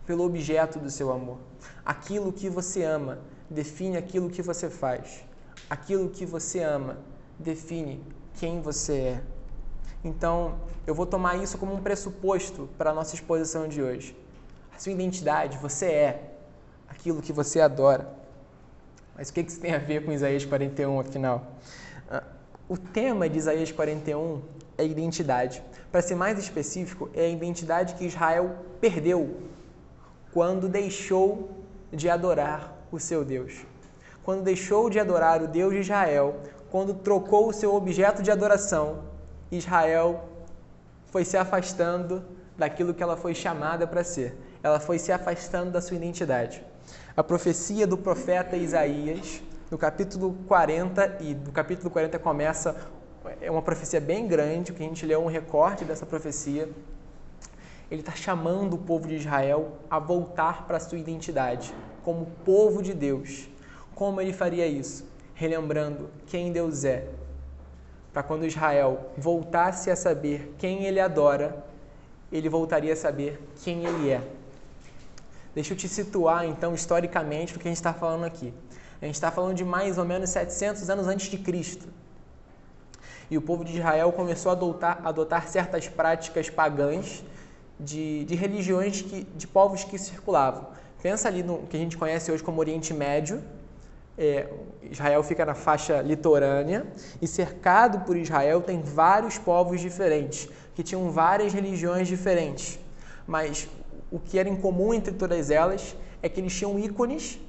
pelo 0.03 0.25
objeto 0.25 0.79
do 0.79 0.89
seu 0.89 1.11
amor. 1.11 1.37
Aquilo 1.85 2.33
que 2.33 2.49
você 2.49 2.83
ama 2.83 3.19
define 3.47 3.95
aquilo 3.95 4.27
que 4.27 4.41
você 4.41 4.71
faz. 4.71 5.23
Aquilo 5.69 6.09
que 6.09 6.25
você 6.25 6.63
ama 6.63 6.97
define 7.37 8.03
quem 8.39 8.59
você 8.59 8.93
é. 8.93 9.21
Então, 10.03 10.55
eu 10.87 10.95
vou 10.95 11.05
tomar 11.05 11.35
isso 11.35 11.59
como 11.59 11.75
um 11.75 11.81
pressuposto 11.83 12.67
para 12.75 12.89
a 12.89 12.93
nossa 12.93 13.13
exposição 13.13 13.67
de 13.67 13.83
hoje. 13.83 14.17
A 14.75 14.79
sua 14.79 14.93
identidade, 14.93 15.59
você 15.59 15.85
é 15.85 16.33
aquilo 16.87 17.21
que 17.21 17.31
você 17.31 17.61
adora. 17.61 18.11
Mas 19.15 19.29
o 19.29 19.33
que 19.33 19.41
isso 19.41 19.59
tem 19.59 19.75
a 19.75 19.77
ver 19.77 20.03
com 20.03 20.11
Isaías 20.11 20.43
41, 20.43 20.99
afinal? 20.99 21.51
Ah, 22.09 22.23
o 22.67 22.75
tema 22.75 23.29
de 23.29 23.37
Isaías 23.37 23.71
41 23.71 24.57
é 24.79 24.85
identidade. 24.85 25.61
Para 25.91 26.01
ser 26.01 26.15
mais 26.15 26.39
específico, 26.39 27.09
é 27.13 27.25
a 27.25 27.29
identidade 27.29 27.95
que 27.95 28.05
Israel 28.05 28.55
perdeu 28.79 29.37
quando 30.31 30.69
deixou 30.69 31.51
de 31.91 32.09
adorar 32.09 32.73
o 32.91 32.99
seu 32.99 33.25
Deus. 33.25 33.65
Quando 34.23 34.43
deixou 34.43 34.89
de 34.89 34.99
adorar 34.99 35.41
o 35.41 35.47
Deus 35.47 35.73
de 35.73 35.79
Israel, 35.81 36.37
quando 36.71 36.93
trocou 36.93 37.49
o 37.49 37.53
seu 37.53 37.75
objeto 37.75 38.23
de 38.23 38.31
adoração, 38.31 39.03
Israel 39.51 40.29
foi 41.07 41.25
se 41.25 41.35
afastando 41.35 42.23
daquilo 42.57 42.93
que 42.93 43.03
ela 43.03 43.17
foi 43.17 43.33
chamada 43.35 43.85
para 43.85 44.03
ser. 44.03 44.37
Ela 44.63 44.79
foi 44.79 44.97
se 44.97 45.11
afastando 45.11 45.71
da 45.71 45.81
sua 45.81 45.97
identidade. 45.97 46.63
A 47.17 47.23
profecia 47.23 47.85
do 47.85 47.97
profeta 47.97 48.55
Isaías, 48.55 49.41
no 49.69 49.77
capítulo 49.77 50.35
40, 50.47 51.17
e 51.21 51.33
do 51.33 51.51
capítulo 51.51 51.89
40 51.89 52.17
começa 52.19 52.75
é 53.41 53.51
uma 53.51 53.61
profecia 53.61 53.99
bem 53.99 54.27
grande, 54.27 54.73
que 54.73 54.83
a 54.83 54.85
gente 54.85 55.05
leu 55.05 55.21
um 55.21 55.27
recorte 55.27 55.83
dessa 55.83 56.05
profecia. 56.05 56.69
Ele 57.91 58.01
está 58.01 58.13
chamando 58.13 58.73
o 58.73 58.77
povo 58.77 59.07
de 59.07 59.15
Israel 59.15 59.73
a 59.89 59.99
voltar 59.99 60.65
para 60.65 60.77
a 60.77 60.79
sua 60.79 60.97
identidade 60.97 61.73
como 62.03 62.27
povo 62.45 62.81
de 62.81 62.93
Deus. 62.93 63.49
Como 63.95 64.21
ele 64.21 64.33
faria 64.33 64.65
isso? 64.65 65.05
Relembrando 65.33 66.09
quem 66.27 66.51
Deus 66.51 66.83
é. 66.83 67.07
Para 68.13 68.23
quando 68.23 68.45
Israel 68.45 69.11
voltasse 69.17 69.91
a 69.91 69.95
saber 69.95 70.55
quem 70.57 70.85
ele 70.85 70.99
adora, 70.99 71.63
ele 72.31 72.49
voltaria 72.49 72.93
a 72.93 72.95
saber 72.95 73.41
quem 73.63 73.85
ele 73.85 74.09
é. 74.09 74.21
Deixa 75.53 75.73
eu 75.73 75.77
te 75.77 75.87
situar, 75.87 76.45
então, 76.45 76.73
historicamente, 76.73 77.53
do 77.53 77.59
que 77.59 77.67
a 77.67 77.71
gente 77.71 77.77
está 77.77 77.93
falando 77.93 78.23
aqui. 78.23 78.53
A 79.01 79.05
gente 79.05 79.15
está 79.15 79.31
falando 79.31 79.55
de 79.55 79.65
mais 79.65 79.97
ou 79.97 80.05
menos 80.05 80.29
700 80.29 80.89
anos 80.89 81.07
antes 81.07 81.29
de 81.29 81.37
Cristo. 81.37 81.87
E 83.29 83.37
o 83.37 83.41
povo 83.41 83.63
de 83.63 83.77
Israel 83.77 84.11
começou 84.11 84.49
a 84.51 84.53
adotar, 84.53 85.01
adotar 85.03 85.47
certas 85.47 85.87
práticas 85.87 86.49
pagãs 86.49 87.23
de, 87.79 88.25
de 88.25 88.35
religiões 88.35 89.01
que, 89.01 89.23
de 89.23 89.47
povos 89.47 89.83
que 89.83 89.97
circulavam. 89.97 90.67
Pensa 91.01 91.27
ali 91.27 91.43
no 91.43 91.59
que 91.67 91.77
a 91.77 91.79
gente 91.79 91.97
conhece 91.97 92.31
hoje 92.31 92.43
como 92.43 92.59
Oriente 92.59 92.93
Médio. 92.93 93.41
É, 94.17 94.49
Israel 94.83 95.23
fica 95.23 95.45
na 95.45 95.53
faixa 95.53 96.01
litorânea 96.01 96.85
e 97.21 97.27
cercado 97.27 98.05
por 98.05 98.17
Israel 98.17 98.61
tem 98.61 98.81
vários 98.81 99.37
povos 99.37 99.79
diferentes 99.79 100.49
que 100.75 100.83
tinham 100.83 101.09
várias 101.09 101.53
religiões 101.53 102.07
diferentes. 102.07 102.79
Mas 103.25 103.69
o 104.11 104.19
que 104.19 104.37
era 104.37 104.49
em 104.49 104.55
comum 104.55 104.93
entre 104.93 105.13
todas 105.13 105.49
elas 105.49 105.95
é 106.21 106.27
que 106.27 106.41
eles 106.41 106.53
tinham 106.53 106.77
ícones 106.77 107.39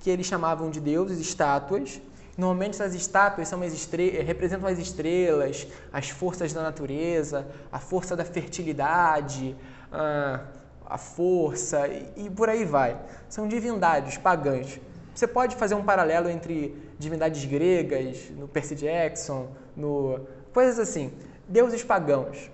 que 0.00 0.10
eles 0.10 0.26
chamavam 0.26 0.70
de 0.70 0.80
deuses, 0.80 1.18
estátuas. 1.18 2.00
Normalmente 2.38 2.74
essas 2.74 2.94
estátuas 2.94 3.48
são 3.48 3.60
as 3.62 3.72
estre... 3.72 4.10
representam 4.22 4.68
as 4.68 4.78
estrelas, 4.78 5.66
as 5.92 6.08
forças 6.08 6.52
da 6.52 6.62
natureza, 6.62 7.44
a 7.72 7.80
força 7.80 8.14
da 8.14 8.24
fertilidade, 8.24 9.56
a, 9.90 10.44
a 10.86 10.96
força 10.96 11.88
e, 11.88 12.26
e 12.26 12.30
por 12.30 12.48
aí 12.48 12.64
vai. 12.64 12.96
São 13.28 13.48
divindades 13.48 14.16
pagãs. 14.18 14.80
Você 15.12 15.26
pode 15.26 15.56
fazer 15.56 15.74
um 15.74 15.82
paralelo 15.82 16.30
entre 16.30 16.80
divindades 16.96 17.44
gregas, 17.44 18.30
no 18.30 18.46
Percy 18.46 18.76
Jackson, 18.76 19.48
no 19.76 20.20
coisas 20.54 20.78
assim, 20.78 21.12
deuses 21.48 21.82
pagãos. 21.82 22.52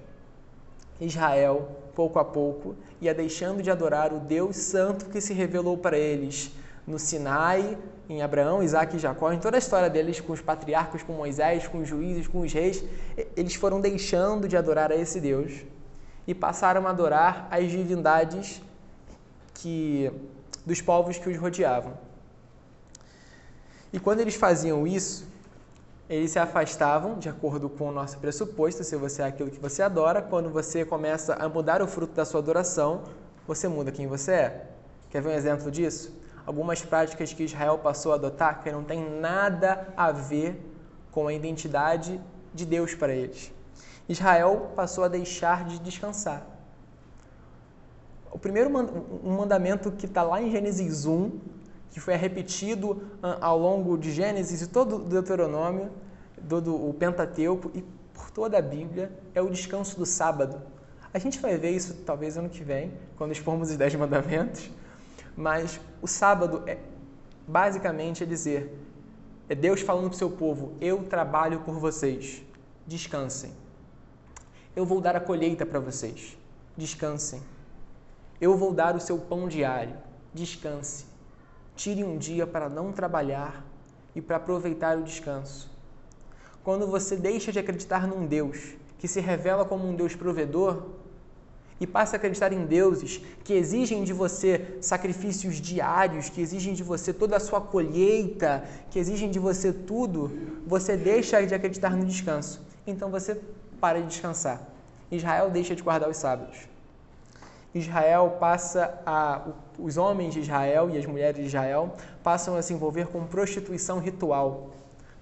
Israel, 0.98 1.68
pouco 1.94 2.18
a 2.18 2.24
pouco, 2.24 2.74
ia 3.02 3.12
deixando 3.12 3.62
de 3.62 3.70
adorar 3.70 4.14
o 4.14 4.18
Deus 4.18 4.56
santo 4.56 5.10
que 5.10 5.20
se 5.20 5.34
revelou 5.34 5.76
para 5.76 5.98
eles 5.98 6.52
no 6.86 6.98
Sinai, 6.98 7.78
em 8.08 8.22
Abraão, 8.22 8.62
Isaac 8.62 8.96
e 8.96 8.98
Jacó, 8.98 9.32
em 9.32 9.38
toda 9.38 9.56
a 9.56 9.58
história 9.58 9.88
deles 9.88 10.20
com 10.20 10.32
os 10.32 10.40
patriarcas, 10.40 11.02
com 11.02 11.14
Moisés, 11.14 11.66
com 11.66 11.78
os 11.78 11.88
juízes, 11.88 12.28
com 12.28 12.40
os 12.40 12.52
reis, 12.52 12.84
eles 13.36 13.54
foram 13.54 13.80
deixando 13.80 14.46
de 14.46 14.56
adorar 14.56 14.92
a 14.92 14.96
esse 14.96 15.20
Deus 15.20 15.64
e 16.26 16.34
passaram 16.34 16.86
a 16.86 16.90
adorar 16.90 17.48
as 17.50 17.70
divindades 17.70 18.60
que 19.54 20.10
dos 20.64 20.80
povos 20.80 21.18
que 21.18 21.28
os 21.28 21.36
rodeavam. 21.38 21.92
E 23.92 24.00
quando 24.00 24.20
eles 24.20 24.34
faziam 24.34 24.86
isso, 24.86 25.26
eles 26.08 26.32
se 26.32 26.38
afastavam, 26.38 27.18
de 27.18 27.28
acordo 27.28 27.68
com 27.68 27.88
o 27.88 27.92
nosso 27.92 28.18
pressuposto, 28.18 28.84
se 28.84 28.96
você 28.96 29.22
é 29.22 29.26
aquilo 29.26 29.50
que 29.50 29.60
você 29.60 29.82
adora, 29.82 30.20
quando 30.20 30.50
você 30.50 30.84
começa 30.84 31.34
a 31.34 31.48
mudar 31.48 31.80
o 31.80 31.86
fruto 31.86 32.12
da 32.12 32.24
sua 32.24 32.40
adoração, 32.40 33.04
você 33.46 33.68
muda 33.68 33.92
quem 33.92 34.06
você 34.06 34.32
é. 34.32 34.66
Quer 35.10 35.22
ver 35.22 35.28
um 35.30 35.32
exemplo 35.32 35.70
disso? 35.70 36.12
Algumas 36.46 36.82
práticas 36.82 37.32
que 37.32 37.42
Israel 37.42 37.78
passou 37.78 38.12
a 38.12 38.16
adotar 38.16 38.62
que 38.62 38.70
não 38.70 38.84
tem 38.84 39.02
nada 39.20 39.88
a 39.96 40.12
ver 40.12 40.60
com 41.10 41.26
a 41.26 41.32
identidade 41.32 42.20
de 42.52 42.66
Deus 42.66 42.94
para 42.94 43.14
eles. 43.14 43.52
Israel 44.08 44.72
passou 44.76 45.04
a 45.04 45.08
deixar 45.08 45.64
de 45.64 45.78
descansar. 45.78 46.46
O 48.30 48.38
primeiro 48.38 48.68
um 49.24 49.36
mandamento 49.36 49.92
que 49.92 50.06
está 50.06 50.22
lá 50.22 50.42
em 50.42 50.50
Gênesis 50.50 51.06
1, 51.06 51.38
que 51.90 52.00
foi 52.00 52.14
repetido 52.16 53.02
ao 53.40 53.58
longo 53.58 53.96
de 53.96 54.12
Gênesis 54.12 54.60
e 54.60 54.66
todo 54.66 54.96
o 54.96 54.98
Deuteronômio, 55.04 55.90
todo 56.48 56.74
o 56.74 56.92
Pentateuco 56.92 57.70
e 57.72 57.82
por 58.12 58.30
toda 58.30 58.58
a 58.58 58.62
Bíblia, 58.62 59.12
é 59.34 59.40
o 59.40 59.48
descanso 59.48 59.96
do 59.96 60.04
sábado. 60.04 60.60
A 61.12 61.18
gente 61.18 61.38
vai 61.38 61.56
ver 61.56 61.70
isso 61.70 61.94
talvez 62.04 62.36
ano 62.36 62.48
que 62.48 62.64
vem, 62.64 62.92
quando 63.16 63.30
expormos 63.30 63.70
os 63.70 63.76
Dez 63.76 63.94
Mandamentos, 63.94 64.68
mas 65.36 65.80
o 66.00 66.06
sábado 66.06 66.62
é 66.66 66.78
basicamente 67.46 68.22
é 68.22 68.26
dizer, 68.26 68.72
é 69.48 69.54
Deus 69.54 69.80
falando 69.80 70.08
para 70.08 70.14
o 70.14 70.18
seu 70.18 70.30
povo: 70.30 70.74
Eu 70.80 71.04
trabalho 71.04 71.60
por 71.60 71.78
vocês, 71.78 72.42
descansem. 72.86 73.52
Eu 74.74 74.84
vou 74.84 75.00
dar 75.00 75.14
a 75.16 75.20
colheita 75.20 75.64
para 75.64 75.78
vocês, 75.78 76.36
descansem. 76.76 77.42
Eu 78.40 78.56
vou 78.56 78.72
dar 78.72 78.96
o 78.96 79.00
seu 79.00 79.18
pão 79.18 79.48
diário, 79.48 79.96
descanse. 80.32 81.06
Tire 81.76 82.02
um 82.02 82.16
dia 82.16 82.46
para 82.46 82.68
não 82.68 82.92
trabalhar 82.92 83.64
e 84.14 84.20
para 84.20 84.36
aproveitar 84.36 84.96
o 84.96 85.02
descanso. 85.02 85.70
Quando 86.62 86.86
você 86.86 87.16
deixa 87.16 87.52
de 87.52 87.58
acreditar 87.58 88.06
num 88.06 88.26
Deus 88.26 88.74
que 88.98 89.06
se 89.06 89.20
revela 89.20 89.64
como 89.64 89.86
um 89.86 89.94
Deus 89.94 90.16
provedor 90.16 90.86
e 91.80 91.86
passa 91.86 92.16
a 92.16 92.18
acreditar 92.18 92.52
em 92.52 92.64
deuses 92.64 93.20
que 93.42 93.52
exigem 93.52 94.04
de 94.04 94.12
você 94.12 94.78
sacrifícios 94.80 95.56
diários, 95.56 96.28
que 96.28 96.40
exigem 96.40 96.72
de 96.72 96.82
você 96.82 97.12
toda 97.12 97.36
a 97.36 97.40
sua 97.40 97.60
colheita, 97.60 98.64
que 98.90 98.98
exigem 98.98 99.30
de 99.30 99.38
você 99.38 99.72
tudo, 99.72 100.30
você 100.66 100.96
deixa 100.96 101.44
de 101.44 101.54
acreditar 101.54 101.90
no 101.96 102.04
descanso. 102.04 102.62
Então 102.86 103.10
você 103.10 103.40
para 103.80 104.00
de 104.00 104.08
descansar. 104.08 104.62
Israel 105.10 105.50
deixa 105.50 105.74
de 105.74 105.82
guardar 105.82 106.08
os 106.08 106.16
sábados. 106.16 106.68
Israel 107.74 108.36
passa 108.38 109.02
a 109.04 109.42
os 109.78 109.96
homens 109.96 110.32
de 110.32 110.40
Israel 110.40 110.88
e 110.90 110.96
as 110.96 111.04
mulheres 111.04 111.40
de 111.40 111.46
Israel 111.46 111.94
passam 112.22 112.56
a 112.56 112.62
se 112.62 112.72
envolver 112.72 113.08
com 113.08 113.26
prostituição 113.26 113.98
ritual, 113.98 114.70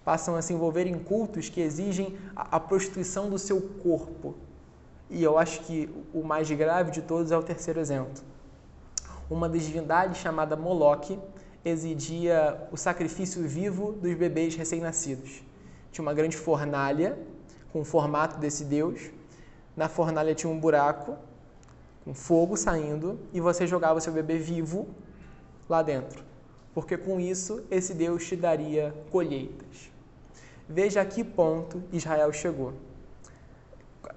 passam 0.04 0.36
a 0.36 0.42
se 0.42 0.52
envolver 0.52 0.86
em 0.86 0.98
cultos 0.98 1.48
que 1.48 1.60
exigem 1.60 2.16
a, 2.36 2.56
a 2.56 2.60
prostituição 2.60 3.30
do 3.30 3.38
seu 3.38 3.60
corpo. 3.82 4.34
E 5.12 5.22
eu 5.22 5.36
acho 5.36 5.60
que 5.60 5.90
o 6.14 6.22
mais 6.24 6.50
grave 6.50 6.90
de 6.90 7.02
todos 7.02 7.30
é 7.30 7.36
o 7.36 7.42
terceiro 7.42 7.78
exemplo. 7.78 8.24
Uma 9.30 9.46
das 9.46 9.62
divindades 9.62 10.16
chamada 10.16 10.56
Moloque 10.56 11.18
exigia 11.62 12.66
o 12.72 12.78
sacrifício 12.78 13.46
vivo 13.46 13.92
dos 13.92 14.14
bebês 14.14 14.56
recém-nascidos. 14.56 15.42
Tinha 15.92 16.02
uma 16.02 16.14
grande 16.14 16.34
fornalha 16.34 17.18
com 17.74 17.82
o 17.82 17.84
formato 17.84 18.38
desse 18.38 18.64
deus. 18.64 19.10
Na 19.76 19.86
fornalha 19.86 20.34
tinha 20.34 20.50
um 20.50 20.58
buraco 20.58 21.14
com 22.06 22.14
fogo 22.14 22.56
saindo 22.56 23.20
e 23.34 23.40
você 23.40 23.66
jogava 23.66 24.00
seu 24.00 24.14
bebê 24.14 24.38
vivo 24.38 24.88
lá 25.68 25.82
dentro, 25.82 26.24
porque 26.74 26.96
com 26.96 27.20
isso 27.20 27.62
esse 27.70 27.92
Deus 27.92 28.26
te 28.26 28.34
daria 28.34 28.94
colheitas. 29.10 29.90
Veja 30.66 31.02
a 31.02 31.04
que 31.04 31.22
ponto 31.22 31.82
Israel 31.92 32.32
chegou. 32.32 32.72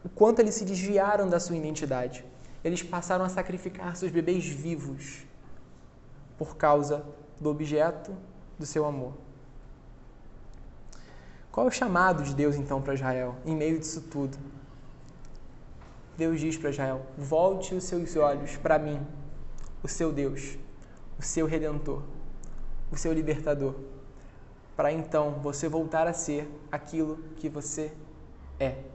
O 0.05 0.09
quanto 0.09 0.39
eles 0.39 0.53
se 0.53 0.63
desviaram 0.63 1.27
da 1.27 1.39
sua 1.39 1.57
identidade. 1.57 2.23
Eles 2.63 2.83
passaram 2.83 3.25
a 3.25 3.29
sacrificar 3.29 3.95
seus 3.95 4.11
bebês 4.11 4.45
vivos 4.45 5.25
por 6.37 6.55
causa 6.55 7.03
do 7.39 7.49
objeto 7.49 8.15
do 8.57 8.67
seu 8.67 8.85
amor. 8.85 9.13
Qual 11.51 11.65
é 11.65 11.69
o 11.69 11.71
chamado 11.71 12.21
de 12.21 12.35
Deus 12.35 12.55
então 12.55 12.81
para 12.81 12.93
Israel 12.93 13.35
em 13.45 13.55
meio 13.55 13.79
disso 13.79 14.01
tudo? 14.01 14.37
Deus 16.15 16.39
diz 16.39 16.55
para 16.55 16.69
Israel: 16.69 17.01
volte 17.17 17.73
os 17.73 17.83
seus 17.83 18.15
olhos 18.15 18.57
para 18.57 18.77
mim, 18.77 19.05
o 19.81 19.87
seu 19.87 20.11
Deus, 20.11 20.57
o 21.17 21.23
seu 21.23 21.47
redentor, 21.47 22.03
o 22.91 22.97
seu 22.97 23.11
libertador, 23.11 23.73
para 24.75 24.91
então 24.91 25.39
você 25.41 25.67
voltar 25.67 26.07
a 26.07 26.13
ser 26.13 26.47
aquilo 26.71 27.17
que 27.37 27.49
você 27.49 27.91
é. 28.59 28.94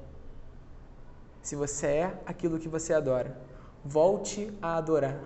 Se 1.42 1.56
você 1.56 1.86
é 1.86 2.20
aquilo 2.26 2.58
que 2.58 2.68
você 2.68 2.92
adora, 2.92 3.36
volte 3.84 4.52
a 4.60 4.76
adorar 4.76 5.18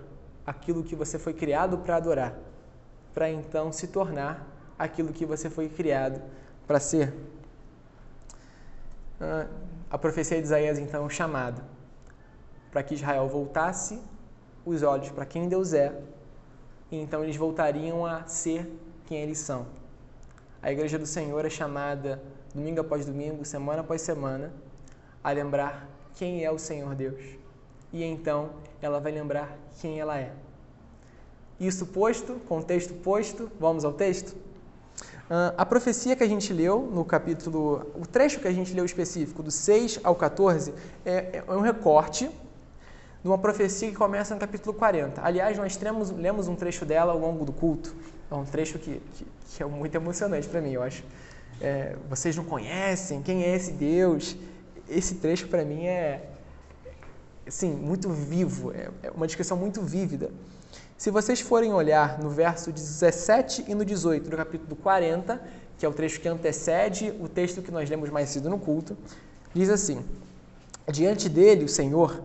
aquilo 0.45 0.83
que 0.83 0.95
você 0.95 1.17
foi 1.17 1.33
criado 1.33 1.79
para 1.79 1.97
adorar, 1.97 2.37
para 3.13 3.29
então 3.29 3.71
se 3.71 3.87
tornar 3.87 4.47
aquilo 4.77 5.11
que 5.11 5.25
você 5.25 5.49
foi 5.49 5.67
criado 5.67 6.21
para 6.67 6.79
ser. 6.79 7.13
Ah, 9.19 9.47
a 9.89 9.97
profecia 9.97 10.37
de 10.37 10.43
Isaías 10.43 10.77
então 10.77 11.03
é 11.03 11.05
um 11.05 11.09
chamado 11.09 11.61
para 12.71 12.83
que 12.83 12.93
Israel 12.93 13.27
voltasse 13.27 14.01
os 14.65 14.83
olhos 14.83 15.09
para 15.09 15.25
quem 15.25 15.47
Deus 15.47 15.73
é, 15.73 15.97
e 16.91 16.99
então 16.99 17.23
eles 17.23 17.35
voltariam 17.35 18.05
a 18.05 18.27
ser 18.27 18.69
quem 19.05 19.19
eles 19.19 19.37
são. 19.37 19.65
A 20.61 20.71
igreja 20.71 20.99
do 20.99 21.05
Senhor 21.05 21.45
é 21.45 21.49
chamada 21.49 22.21
domingo 22.53 22.81
após 22.81 23.05
domingo, 23.05 23.45
semana 23.45 23.81
após 23.81 24.01
semana, 24.01 24.51
a 25.23 25.31
lembrar 25.31 25.87
quem 26.15 26.43
é 26.43 26.51
o 26.51 26.57
Senhor 26.57 26.95
Deus. 26.95 27.21
E 27.93 28.03
então 28.03 28.49
ela 28.81 28.99
vai 28.99 29.11
lembrar 29.11 29.57
quem 29.79 29.99
ela 29.99 30.17
é. 30.17 30.31
Isso 31.59 31.85
posto, 31.85 32.33
contexto 32.47 32.93
posto, 32.95 33.49
vamos 33.59 33.85
ao 33.85 33.93
texto? 33.93 34.35
Uh, 35.25 35.55
a 35.57 35.65
profecia 35.65 36.15
que 36.15 36.23
a 36.23 36.27
gente 36.27 36.53
leu 36.53 36.81
no 36.81 37.03
capítulo, 37.03 37.91
o 37.95 38.05
trecho 38.05 38.39
que 38.39 38.47
a 38.47 38.51
gente 38.51 38.73
leu 38.73 38.85
específico, 38.85 39.41
do 39.41 39.49
6 39.49 40.01
ao 40.03 40.15
14, 40.15 40.73
é, 41.05 41.43
é 41.47 41.51
um 41.51 41.61
recorte 41.61 42.29
de 43.23 43.27
uma 43.27 43.37
profecia 43.37 43.89
que 43.89 43.95
começa 43.95 44.35
no 44.35 44.39
capítulo 44.39 44.73
40. 44.73 45.21
Aliás, 45.23 45.57
nós 45.57 45.75
temos, 45.75 46.11
lemos 46.11 46.47
um 46.47 46.55
trecho 46.55 46.85
dela 46.85 47.11
ao 47.11 47.17
longo 47.17 47.43
do 47.43 47.51
culto. 47.51 47.95
É 48.29 48.35
um 48.35 48.45
trecho 48.45 48.77
que, 48.77 49.01
que, 49.13 49.25
que 49.49 49.63
é 49.63 49.65
muito 49.65 49.95
emocionante 49.95 50.47
para 50.47 50.61
mim, 50.61 50.73
eu 50.73 50.83
acho. 50.83 51.03
É, 51.59 51.95
vocês 52.07 52.35
não 52.35 52.43
conhecem 52.43 53.23
quem 53.23 53.43
é 53.43 53.55
esse 53.55 53.71
Deus? 53.71 54.37
Esse 54.89 55.15
trecho 55.15 55.47
para 55.47 55.65
mim 55.65 55.85
é, 55.85 56.29
assim, 57.47 57.71
muito 57.71 58.09
vivo, 58.09 58.71
é, 58.71 58.89
é 59.03 59.11
uma 59.11 59.25
descrição 59.25 59.57
muito 59.57 59.81
vívida. 59.81 60.29
Se 60.97 61.11
vocês 61.11 61.41
forem 61.41 61.73
olhar 61.73 62.19
no 62.19 62.29
verso 62.29 62.71
17 62.71 63.65
e 63.67 63.75
no 63.75 63.83
18 63.83 64.29
do 64.29 64.37
capítulo 64.37 64.75
40, 64.75 65.41
que 65.77 65.85
é 65.85 65.89
o 65.89 65.93
trecho 65.93 66.21
que 66.21 66.27
antecede 66.27 67.13
o 67.19 67.27
texto 67.27 67.61
que 67.61 67.71
nós 67.71 67.89
lemos 67.89 68.09
mais 68.09 68.29
cedo 68.29 68.49
no 68.49 68.57
culto, 68.57 68.95
diz 69.53 69.69
assim: 69.69 70.05
Diante 70.91 71.27
dele, 71.27 71.65
o 71.65 71.69
Senhor, 71.69 72.21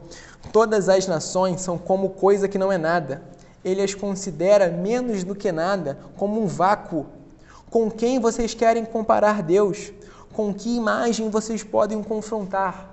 todas 0.52 0.88
as 0.88 1.06
nações 1.06 1.60
são 1.62 1.78
como 1.78 2.10
coisa 2.10 2.46
que 2.46 2.58
não 2.58 2.70
é 2.70 2.78
nada. 2.78 3.22
Ele 3.64 3.82
as 3.82 3.94
considera 3.94 4.68
menos 4.68 5.24
do 5.24 5.34
que 5.34 5.50
nada, 5.50 5.98
como 6.16 6.42
um 6.42 6.46
vácuo. 6.46 7.06
Com 7.70 7.90
quem 7.90 8.18
vocês 8.20 8.54
querem 8.54 8.84
comparar 8.84 9.42
Deus? 9.42 9.92
Com 10.40 10.54
que 10.54 10.74
imagem 10.74 11.28
vocês 11.28 11.62
podem 11.62 12.02
confrontar? 12.02 12.88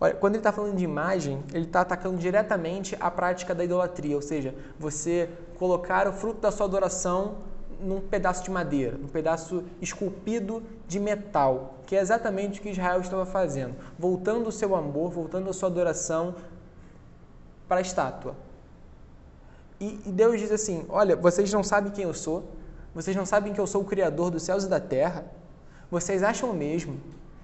Olha, 0.00 0.14
quando 0.14 0.36
ele 0.36 0.40
está 0.40 0.50
falando 0.50 0.74
de 0.74 0.82
imagem, 0.82 1.44
ele 1.52 1.66
está 1.66 1.82
atacando 1.82 2.16
diretamente 2.16 2.96
a 2.98 3.10
prática 3.10 3.54
da 3.54 3.62
idolatria, 3.62 4.16
ou 4.16 4.22
seja, 4.22 4.54
você 4.78 5.28
colocar 5.58 6.08
o 6.08 6.12
fruto 6.14 6.40
da 6.40 6.50
sua 6.50 6.64
adoração 6.64 7.34
num 7.78 8.00
pedaço 8.00 8.42
de 8.44 8.50
madeira, 8.50 8.96
num 8.96 9.08
pedaço 9.08 9.62
esculpido 9.78 10.62
de 10.88 10.98
metal, 10.98 11.74
que 11.86 11.94
é 11.94 12.00
exatamente 12.00 12.60
o 12.60 12.62
que 12.62 12.70
Israel 12.70 13.02
estava 13.02 13.26
fazendo, 13.26 13.74
voltando 13.98 14.48
o 14.48 14.52
seu 14.52 14.74
amor, 14.74 15.10
voltando 15.10 15.50
a 15.50 15.52
sua 15.52 15.68
adoração 15.68 16.34
para 17.68 17.76
a 17.76 17.82
estátua. 17.82 18.34
E, 19.78 20.00
e 20.06 20.10
Deus 20.10 20.40
diz 20.40 20.50
assim: 20.50 20.86
Olha, 20.88 21.14
vocês 21.14 21.52
não 21.52 21.62
sabem 21.62 21.92
quem 21.92 22.04
eu 22.04 22.14
sou, 22.14 22.42
vocês 22.94 23.14
não 23.14 23.26
sabem 23.26 23.52
que 23.52 23.60
eu 23.60 23.66
sou 23.66 23.82
o 23.82 23.84
Criador 23.84 24.30
dos 24.30 24.42
céus 24.44 24.64
e 24.64 24.68
da 24.68 24.80
terra, 24.80 25.26
vocês 25.94 26.24
acham 26.24 26.52
mesmo 26.52 27.00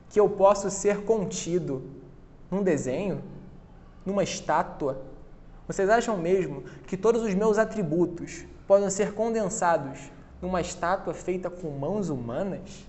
que 0.08 0.18
eu 0.18 0.28
posso 0.28 0.68
ser 0.70 1.04
contido 1.04 1.84
num 2.50 2.64
desenho, 2.64 3.22
numa 4.04 4.24
estátua? 4.24 5.00
Vocês 5.68 5.88
acham 5.88 6.16
mesmo 6.16 6.64
que 6.84 6.96
todos 6.96 7.22
os 7.22 7.32
meus 7.32 7.58
atributos 7.58 8.44
podem 8.66 8.90
ser 8.90 9.14
condensados 9.14 10.00
numa 10.42 10.60
estátua 10.60 11.14
feita 11.14 11.48
com 11.48 11.70
mãos 11.70 12.08
humanas? 12.08 12.84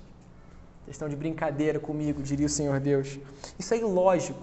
Questão 0.83 1.07
de 1.07 1.15
brincadeira 1.15 1.79
comigo, 1.79 2.23
diria 2.23 2.47
o 2.47 2.49
Senhor 2.49 2.79
Deus. 2.79 3.19
Isso 3.59 3.75
é 3.75 3.77
ilógico. 3.77 4.41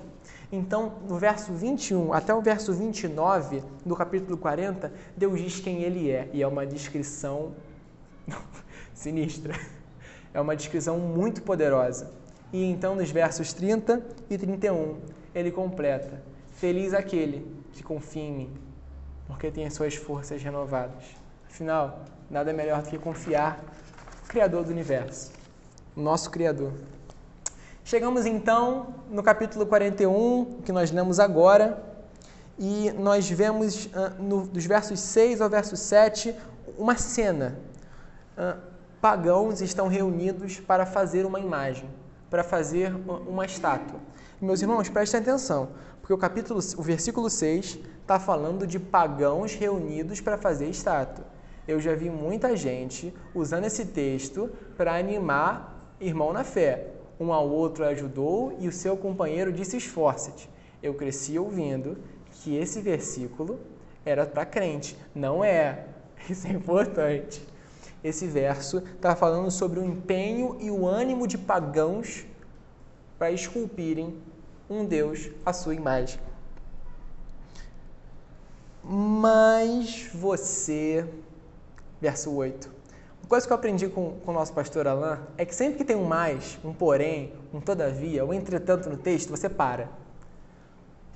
Então, 0.53 1.01
no 1.09 1.19
verso 1.19 1.53
21 1.53 2.13
até 2.13 2.33
o 2.33 2.41
verso 2.41 2.73
29 2.73 3.65
do 3.85 3.97
capítulo 3.97 4.39
40, 4.39 4.93
Deus 5.17 5.41
diz 5.41 5.59
quem 5.59 5.83
ele 5.83 6.13
é, 6.13 6.31
e 6.33 6.45
é 6.45 6.47
uma 6.47 6.65
descrição 6.65 7.55
sinistra. 8.95 9.59
É 10.39 10.41
uma 10.41 10.55
descrição 10.55 11.01
muito 11.01 11.43
poderosa. 11.43 12.13
E 12.53 12.63
então, 12.63 12.95
nos 12.95 13.11
versos 13.11 13.53
30 13.53 14.01
e 14.31 14.39
31, 14.39 15.01
ele 15.35 15.51
completa: 15.51 16.23
Feliz 16.55 16.95
aquele 16.95 17.45
que 17.73 17.83
confia 17.83 18.23
em 18.23 18.33
mim, 18.33 18.51
porque 19.27 19.51
tem 19.51 19.67
as 19.67 19.75
suas 19.75 19.97
forças 19.97 20.41
renovadas. 20.41 21.03
Afinal, 21.51 22.05
nada 22.31 22.53
melhor 22.53 22.83
do 22.83 22.89
que 22.89 22.97
confiar 22.97 23.61
no 24.23 24.29
Criador 24.29 24.63
do 24.63 24.71
universo, 24.71 25.33
nosso 25.97 26.31
Criador. 26.31 26.73
Chegamos 27.83 28.25
então 28.25 28.95
no 29.11 29.25
capítulo 29.25 29.67
41, 29.67 30.61
que 30.65 30.71
nós 30.71 30.93
lemos 30.93 31.19
agora, 31.19 31.83
e 32.57 32.93
nós 32.93 33.29
vemos 33.29 33.87
uh, 33.87 34.23
no, 34.23 34.47
dos 34.47 34.65
versos 34.65 35.01
6 35.01 35.41
ao 35.41 35.51
verso 35.51 35.77
7 35.77 36.33
uma 36.79 36.97
cena. 36.97 37.59
Uh, 38.39 38.78
pagãos 39.01 39.61
estão 39.61 39.89
reunidos 39.89 40.61
para 40.61 40.85
fazer 40.87 41.27
uma 41.27 41.41
imagem, 41.41 41.89
para 42.29 42.45
fazer 42.45 42.95
uma 43.27 43.45
estátua. 43.45 44.01
Meus 44.41 44.63
irmãos, 44.63 44.89
prestem 44.89 45.21
atenção, 45.21 45.71
porque 46.01 46.13
o 46.13 46.19
capítulo, 46.19 46.61
o 46.77 46.83
versículo 46.83 47.29
6 47.29 47.79
está 48.01 48.19
falando 48.19 48.67
de 48.67 48.79
pagãos 48.79 49.55
reunidos 49.55 50.21
para 50.21 50.39
fazer 50.39 50.69
estátua 50.69 51.25
eu 51.69 51.79
já 51.79 51.95
vi 51.95 52.09
muita 52.09 52.57
gente 52.57 53.15
usando 53.35 53.67
esse 53.67 53.85
texto 53.85 54.51
para 54.75 54.97
animar 54.97 55.95
irmão 56.01 56.33
na 56.33 56.43
fé. 56.43 56.87
Um 57.21 57.31
ao 57.31 57.47
outro 57.47 57.85
ajudou 57.85 58.57
e 58.59 58.67
o 58.67 58.73
seu 58.73 58.97
companheiro 58.97 59.53
disse: 59.53 59.77
esforce-te. 59.77 60.49
Eu 60.83 60.95
cresci 60.95 61.39
ouvindo 61.39 61.99
que 62.31 62.57
esse 62.57 62.81
versículo 62.81 63.61
era 64.03 64.25
para 64.25 64.47
crente. 64.47 64.97
Não 65.15 65.45
é. 65.45 65.85
Isso 66.31 66.47
é 66.47 66.51
importante. 66.51 67.47
Esse 68.03 68.27
verso 68.27 68.79
está 68.79 69.17
falando 69.17 69.51
sobre 69.51 69.81
o 69.81 69.85
empenho 69.85 70.57
e 70.61 70.71
o 70.71 70.87
ânimo 70.87 71.27
de 71.27 71.37
pagãos 71.37 72.27
para 73.19 73.31
esculpirem 73.31 74.17
um 74.71 74.85
Deus 74.85 75.31
à 75.45 75.53
sua 75.53 75.75
imagem. 75.75 76.21
Mas 78.85 80.09
você 80.15 81.07
verso 82.01 82.33
8. 82.33 82.71
Uma 83.23 83.29
coisa 83.29 83.47
que 83.47 83.53
eu 83.53 83.57
aprendi 83.57 83.89
com, 83.89 84.13
com 84.25 84.31
o 84.31 84.35
nosso 84.35 84.53
pastor 84.53 84.87
Alain 84.87 85.19
é 85.37 85.45
que 85.45 85.55
sempre 85.55 85.79
que 85.79 85.85
tem 85.85 85.97
um 85.97 86.05
mais, 86.05 86.59
um 86.65 86.73
porém, 86.73 87.33
um 87.53 87.61
todavia, 87.61 88.25
ou 88.25 88.33
entretanto 88.33 88.89
no 88.89 88.97
texto, 88.97 89.31
você 89.31 89.49
para. 89.49 89.89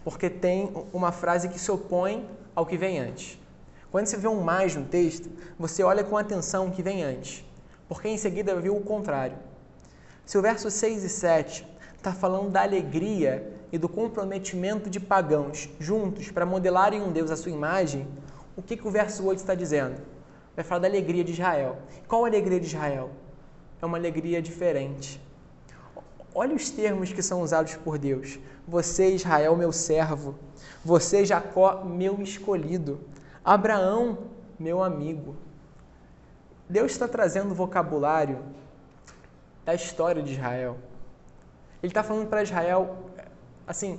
Porque 0.04 0.28
tem 0.28 0.72
uma 0.92 1.12
frase 1.12 1.48
que 1.48 1.58
se 1.58 1.70
opõe 1.70 2.28
ao 2.54 2.66
que 2.66 2.76
vem 2.76 2.98
antes. 2.98 3.38
Quando 3.92 4.06
você 4.06 4.16
vê 4.16 4.26
um 4.26 4.40
mais 4.40 4.74
no 4.74 4.84
texto, 4.86 5.30
você 5.56 5.84
olha 5.84 6.02
com 6.02 6.16
atenção 6.16 6.66
o 6.66 6.72
que 6.72 6.82
vem 6.82 7.04
antes, 7.04 7.44
porque 7.86 8.08
em 8.08 8.16
seguida 8.16 8.56
viu 8.56 8.76
o 8.76 8.80
contrário. 8.80 9.36
Se 10.26 10.36
o 10.36 10.42
verso 10.42 10.70
6 10.70 11.04
e 11.04 11.08
7 11.08 11.68
está 11.96 12.12
falando 12.12 12.50
da 12.50 12.62
alegria 12.62 13.52
e 13.70 13.78
do 13.78 13.88
comprometimento 13.88 14.90
de 14.90 14.98
pagãos 14.98 15.68
juntos 15.78 16.30
para 16.30 16.44
modelarem 16.44 17.00
um 17.00 17.12
Deus 17.12 17.30
à 17.30 17.36
sua 17.36 17.52
imagem, 17.52 18.08
o 18.56 18.62
que, 18.62 18.76
que 18.76 18.88
o 18.88 18.90
verso 18.90 19.24
8 19.24 19.38
está 19.38 19.54
dizendo? 19.54 20.00
vai 20.54 20.64
falar 20.64 20.80
da 20.80 20.88
alegria 20.88 21.24
de 21.24 21.32
Israel. 21.32 21.78
Qual 22.06 22.24
a 22.24 22.28
alegria 22.28 22.60
de 22.60 22.66
Israel? 22.66 23.10
É 23.80 23.86
uma 23.86 23.96
alegria 23.96 24.40
diferente. 24.40 25.20
Olha 26.34 26.54
os 26.54 26.70
termos 26.70 27.12
que 27.12 27.22
são 27.22 27.42
usados 27.42 27.76
por 27.76 27.98
Deus. 27.98 28.38
Você, 28.66 29.14
Israel, 29.14 29.56
meu 29.56 29.72
servo. 29.72 30.34
Você, 30.84 31.24
Jacó, 31.24 31.84
meu 31.84 32.20
escolhido. 32.22 33.00
Abraão, 33.44 34.18
meu 34.58 34.82
amigo. 34.82 35.34
Deus 36.68 36.92
está 36.92 37.08
trazendo 37.08 37.50
o 37.50 37.54
vocabulário 37.54 38.38
da 39.64 39.74
história 39.74 40.22
de 40.22 40.32
Israel. 40.32 40.78
Ele 41.82 41.90
está 41.90 42.04
falando 42.04 42.28
para 42.28 42.42
Israel, 42.42 43.10
assim, 43.66 43.98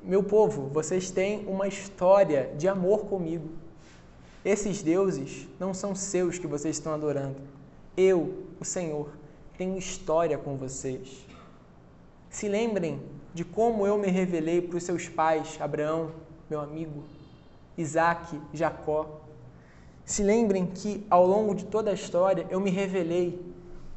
meu 0.00 0.22
povo, 0.22 0.68
vocês 0.68 1.10
têm 1.10 1.44
uma 1.46 1.66
história 1.66 2.52
de 2.56 2.68
amor 2.68 3.06
comigo. 3.06 3.50
Esses 4.44 4.82
deuses 4.82 5.48
não 5.58 5.74
são 5.74 5.94
seus 5.94 6.38
que 6.38 6.46
vocês 6.46 6.76
estão 6.76 6.94
adorando. 6.94 7.36
Eu, 7.96 8.44
o 8.60 8.64
Senhor, 8.64 9.08
tenho 9.58 9.76
história 9.76 10.38
com 10.38 10.56
vocês. 10.56 11.26
Se 12.30 12.48
lembrem 12.48 13.02
de 13.32 13.44
como 13.44 13.86
eu 13.86 13.98
me 13.98 14.08
revelei 14.08 14.60
para 14.60 14.76
os 14.76 14.84
seus 14.84 15.08
pais, 15.08 15.58
Abraão, 15.60 16.12
meu 16.48 16.60
amigo, 16.60 17.02
Isaac, 17.76 18.40
Jacó. 18.52 19.20
Se 20.04 20.22
lembrem 20.22 20.66
que 20.66 21.06
ao 21.08 21.26
longo 21.26 21.54
de 21.54 21.64
toda 21.64 21.90
a 21.90 21.94
história 21.94 22.46
eu 22.50 22.60
me 22.60 22.70
revelei 22.70 23.40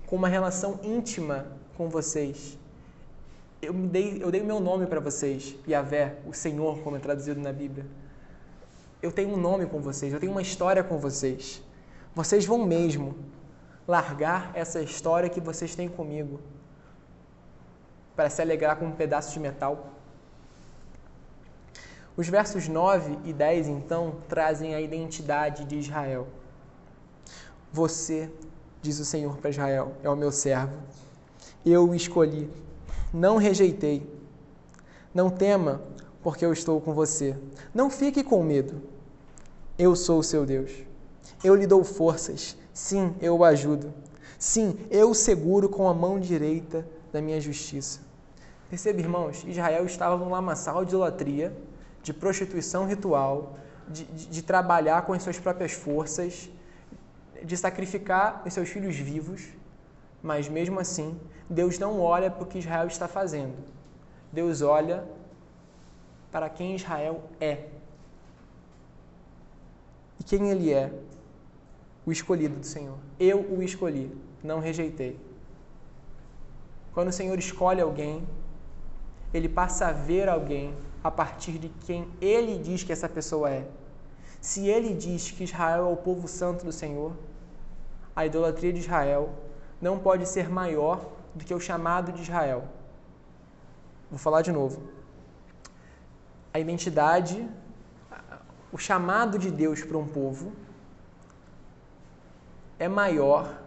com 0.06 0.16
uma 0.16 0.28
relação 0.28 0.80
íntima 0.84 1.46
com 1.76 1.90
vocês. 1.90 2.58
Eu, 3.62 3.74
dei, 3.74 4.24
eu 4.24 4.32
dei 4.32 4.42
meu 4.42 4.60
nome 4.60 4.86
para 4.86 5.00
vocês, 5.00 5.56
Yahvé, 5.68 6.18
o 6.26 6.34
Senhor, 6.34 6.80
como 6.80 6.96
é 6.96 7.00
traduzido 7.00 7.40
na 7.40 7.52
Bíblia. 7.52 7.86
Eu 9.02 9.12
tenho 9.12 9.34
um 9.34 9.38
nome 9.38 9.66
com 9.66 9.80
vocês, 9.80 10.14
eu 10.14 10.20
tenho 10.20 10.32
uma 10.32 10.42
história 10.42 10.84
com 10.84 10.98
vocês. 10.98 11.62
Vocês 12.16 12.46
vão 12.46 12.66
mesmo 12.66 13.16
largar 13.88 14.52
essa 14.54 14.82
história 14.82 15.30
que 15.30 15.40
vocês 15.40 15.76
têm 15.76 15.88
comigo 15.88 16.40
para 18.16 18.30
se 18.30 18.42
alegrar 18.42 18.78
com 18.78 18.86
um 18.86 18.92
pedaço 18.92 19.34
de 19.34 19.40
metal? 19.40 19.97
Os 22.18 22.28
versos 22.28 22.68
9 22.68 23.20
e 23.26 23.32
10, 23.32 23.68
então, 23.68 24.16
trazem 24.28 24.74
a 24.74 24.82
identidade 24.82 25.66
de 25.66 25.78
Israel. 25.78 26.28
Você, 27.72 28.32
diz 28.82 29.00
o 29.00 29.06
Senhor 29.06 29.38
para 29.38 29.52
Israel, 29.52 29.94
é 30.02 30.10
o 30.10 30.16
meu 30.16 30.32
servo. 30.32 30.76
Eu 31.64 31.88
o 31.88 31.94
escolhi, 31.94 32.50
não 33.14 33.38
rejeitei. 33.38 34.12
Não 35.14 35.30
tema, 35.30 35.82
porque 36.24 36.44
eu 36.44 36.52
estou 36.52 36.82
com 36.82 36.92
você. 36.92 37.38
Não 37.72 37.88
fique 37.88 38.24
com 38.24 38.42
medo. 38.42 38.82
Eu 39.78 39.96
sou 39.96 40.20
o 40.20 40.24
seu 40.24 40.44
Deus. 40.44 40.72
Eu 41.44 41.54
lhe 41.54 41.68
dou 41.68 41.84
forças. 41.84 42.58
Sim, 42.74 43.16
eu 43.22 43.38
o 43.38 43.44
ajudo. 43.44 43.94
Sim, 44.40 44.76
eu 44.90 45.12
o 45.12 45.16
seguro 45.16 45.70
com 45.70 45.88
a 45.88 45.94
mão 45.94 46.20
direita 46.20 46.84
da 47.14 47.22
minha 47.22 47.40
justiça. 47.40 48.00
Perceba, 48.70 49.00
irmãos, 49.00 49.46
Israel 49.48 49.86
estava 49.86 50.18
num 50.18 50.30
lamaçal 50.30 50.84
de 50.84 50.90
idolatria, 50.90 51.56
de 52.08 52.14
prostituição 52.14 52.86
ritual, 52.88 53.58
de, 53.90 54.06
de, 54.06 54.28
de 54.28 54.42
trabalhar 54.42 55.02
com 55.06 55.12
as 55.12 55.22
suas 55.22 55.38
próprias 55.38 55.74
forças, 55.74 56.50
de 57.44 57.58
sacrificar 57.58 58.44
os 58.46 58.54
seus 58.54 58.70
filhos 58.70 58.96
vivos, 58.96 59.42
mas 60.24 60.48
mesmo 60.48 60.80
assim, 60.80 61.20
Deus 61.50 61.78
não 61.78 62.00
olha 62.00 62.32
para 62.32 62.44
o 62.44 62.46
que 62.46 62.60
Israel 62.60 62.88
está 62.88 63.10
fazendo. 63.10 63.58
Deus 64.32 64.62
olha 64.62 65.04
para 66.32 66.50
quem 66.50 66.76
Israel 66.76 67.24
é. 67.42 67.66
E 70.22 70.24
quem 70.24 70.50
ele 70.50 70.72
é? 70.72 70.90
O 72.06 72.12
escolhido 72.14 72.56
do 72.56 72.66
Senhor. 72.66 72.98
Eu 73.20 73.40
o 73.42 73.62
escolhi, 73.62 74.10
não 74.42 74.62
rejeitei. 74.62 75.20
Quando 76.94 77.10
o 77.10 77.18
Senhor 77.20 77.38
escolhe 77.38 77.82
alguém, 77.82 78.26
ele 79.34 79.50
passa 79.50 79.88
a 79.88 79.92
ver 79.92 80.30
alguém 80.30 80.74
a 81.08 81.12
partir 81.12 81.54
de 81.58 81.70
quem 81.86 82.06
ele 82.20 82.58
diz 82.58 82.84
que 82.84 82.92
essa 82.92 83.08
pessoa 83.08 83.50
é. 83.50 83.66
Se 84.42 84.68
ele 84.68 84.94
diz 84.94 85.32
que 85.32 85.46
Israel 85.46 85.86
é 85.90 85.94
o 85.94 85.96
povo 85.96 86.28
santo 86.28 86.66
do 86.66 86.72
Senhor, 86.72 87.14
a 88.14 88.26
idolatria 88.26 88.74
de 88.74 88.80
Israel 88.80 89.30
não 89.82 89.98
pode 89.98 90.26
ser 90.28 90.50
maior 90.50 90.98
do 91.34 91.46
que 91.46 91.54
o 91.54 91.62
chamado 91.62 92.12
de 92.12 92.24
Israel. 92.24 92.66
Vou 94.12 94.20
falar 94.20 94.42
de 94.42 94.52
novo. 94.52 94.82
A 96.54 96.60
identidade, 96.60 97.48
o 98.70 98.78
chamado 98.78 99.40
de 99.40 99.50
Deus 99.50 99.82
para 99.84 99.98
um 99.98 100.08
povo 100.08 100.52
é 102.78 102.90
maior 102.90 103.62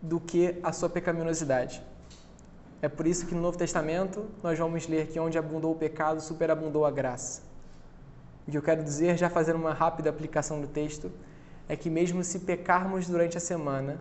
do 0.00 0.20
que 0.20 0.56
a 0.62 0.72
sua 0.72 0.88
pecaminosidade. 0.88 1.82
É 2.82 2.88
por 2.88 3.06
isso 3.06 3.26
que 3.26 3.34
no 3.34 3.40
Novo 3.40 3.56
Testamento 3.56 4.26
nós 4.42 4.58
vamos 4.58 4.88
ler 4.88 5.06
que 5.06 5.20
onde 5.20 5.38
abundou 5.38 5.70
o 5.70 5.76
pecado, 5.76 6.20
superabundou 6.20 6.84
a 6.84 6.90
graça. 6.90 7.42
O 8.44 8.50
que 8.50 8.58
eu 8.58 8.62
quero 8.62 8.82
dizer, 8.82 9.16
já 9.16 9.30
fazendo 9.30 9.54
uma 9.54 9.72
rápida 9.72 10.10
aplicação 10.10 10.60
do 10.60 10.66
texto, 10.66 11.08
é 11.68 11.76
que 11.76 11.88
mesmo 11.88 12.24
se 12.24 12.40
pecarmos 12.40 13.06
durante 13.06 13.38
a 13.38 13.40
semana, 13.40 14.00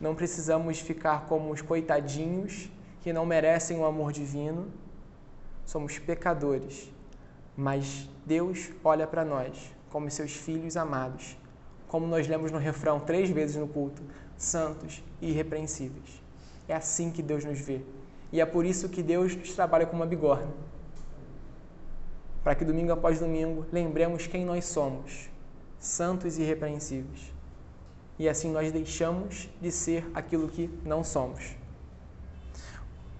não 0.00 0.14
precisamos 0.14 0.78
ficar 0.78 1.26
como 1.26 1.50
os 1.50 1.60
coitadinhos 1.60 2.70
que 3.02 3.12
não 3.12 3.26
merecem 3.26 3.76
o 3.76 3.84
amor 3.84 4.12
divino. 4.12 4.68
Somos 5.66 5.98
pecadores, 5.98 6.92
mas 7.56 8.08
Deus 8.24 8.70
olha 8.84 9.04
para 9.04 9.24
nós 9.24 9.74
como 9.90 10.08
seus 10.12 10.32
filhos 10.32 10.76
amados, 10.76 11.36
como 11.88 12.06
nós 12.06 12.28
lemos 12.28 12.52
no 12.52 12.58
refrão 12.58 13.00
três 13.00 13.28
vezes 13.30 13.56
no 13.56 13.66
culto, 13.66 14.00
santos 14.36 15.02
e 15.20 15.30
irrepreensíveis. 15.30 16.27
É 16.68 16.74
assim 16.74 17.10
que 17.10 17.22
Deus 17.22 17.44
nos 17.44 17.58
vê. 17.58 17.80
E 18.30 18.40
é 18.40 18.46
por 18.46 18.66
isso 18.66 18.88
que 18.88 19.02
Deus 19.02 19.34
nos 19.34 19.54
trabalha 19.54 19.86
como 19.86 20.02
uma 20.02 20.06
bigorna. 20.06 20.52
Para 22.44 22.54
que 22.54 22.64
domingo 22.64 22.92
após 22.92 23.18
domingo 23.18 23.66
lembremos 23.72 24.26
quem 24.26 24.44
nós 24.44 24.66
somos, 24.66 25.30
santos 25.80 26.38
e 26.38 26.42
irrepreensíveis. 26.42 27.32
E 28.18 28.28
assim 28.28 28.50
nós 28.50 28.70
deixamos 28.70 29.48
de 29.60 29.70
ser 29.70 30.06
aquilo 30.14 30.48
que 30.48 30.68
não 30.84 31.02
somos. 31.02 31.56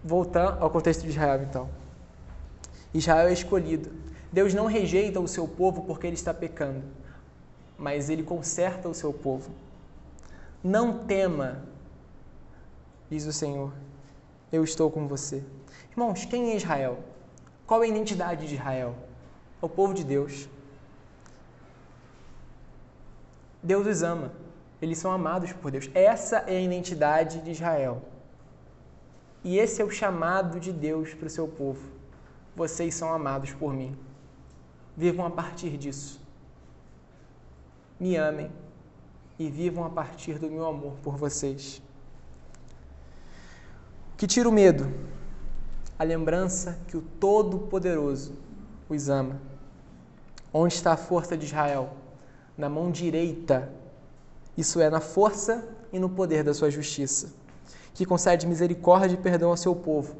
Voltando 0.05 0.63
ao 0.63 0.71
contexto 0.71 1.03
de 1.03 1.09
Israel, 1.09 1.43
então. 1.43 1.69
Israel 2.93 3.29
é 3.29 3.33
escolhido. 3.33 3.91
Deus 4.31 4.53
não 4.53 4.67
rejeita 4.67 5.21
o 5.21 5.29
seu 5.29 5.49
povo 5.49 5.85
porque 5.85 6.07
ele 6.07 6.15
está 6.15 6.35
pecando, 6.35 6.83
mas 7.79 8.11
ele 8.11 8.23
conserta 8.23 8.89
o 8.89 8.95
seu 8.95 9.13
povo. 9.13 9.51
Não 10.63 10.99
tema 11.07 11.63
diz 13.11 13.27
o 13.27 13.33
Senhor, 13.33 13.73
eu 14.53 14.63
estou 14.63 14.91
com 14.91 15.07
você. 15.07 15.43
Irmãos, 15.91 16.25
quem 16.25 16.53
é 16.53 16.57
Israel? 16.57 16.99
Qual 17.67 17.83
é 17.83 17.87
a 17.87 17.89
identidade 17.89 18.47
de 18.47 18.55
Israel? 18.55 18.95
É 19.61 19.67
o 19.67 19.69
povo 19.69 19.95
de 19.95 20.05
Deus. 20.05 20.49
Deus 23.63 23.87
os 23.87 24.03
ama. 24.03 24.33
Eles 24.81 24.99
são 24.99 25.11
amados 25.11 25.53
por 25.53 25.71
Deus. 25.71 25.91
Essa 25.95 26.39
é 26.47 26.57
a 26.57 26.61
identidade 26.61 27.41
de 27.41 27.51
Israel. 27.51 28.03
E 29.43 29.59
esse 29.59 29.83
é 29.83 29.85
o 29.85 29.91
chamado 29.91 30.61
de 30.61 30.73
Deus 30.73 31.15
para 31.15 31.27
o 31.27 31.31
seu 31.31 31.49
povo. 31.49 31.91
Vocês 32.55 32.95
são 32.95 33.13
amados 33.13 33.53
por 33.53 33.73
mim. 33.73 33.97
Vivam 34.97 35.27
a 35.27 35.31
partir 35.31 35.77
disso. 35.77 36.21
Me 37.99 38.17
amem 38.17 38.51
e 39.39 39.51
vivam 39.51 39.85
a 39.85 39.91
partir 39.91 40.39
do 40.39 40.49
meu 40.51 40.67
amor 40.67 40.95
por 41.03 41.17
vocês 41.17 41.83
que 44.19 44.27
tira 44.27 44.49
o 44.49 44.53
medo? 44.53 44.93
A 45.97 46.03
lembrança 46.03 46.77
que 46.89 46.97
o 46.97 47.01
Todo-Poderoso 47.01 48.35
os 48.89 49.09
ama. 49.09 49.41
Onde 50.53 50.75
está 50.75 50.93
a 50.93 50.97
força 50.97 51.37
de 51.37 51.47
Israel? 51.47 51.91
Na 52.57 52.69
mão 52.69 52.91
direita, 52.91 53.73
isso 54.57 54.81
é, 54.81 54.91
na 54.91 54.99
força 54.99 55.65
e 55.93 56.01
no 56.01 56.11
poder 56.11 56.43
da 56.43 56.53
sua 56.53 56.69
justiça, 56.69 57.33
que 57.95 58.05
concede 58.05 58.45
misericórdia 58.45 59.15
e 59.15 59.19
perdão 59.19 59.51
ao 59.51 59.57
seu 59.57 59.77
povo. 59.77 60.17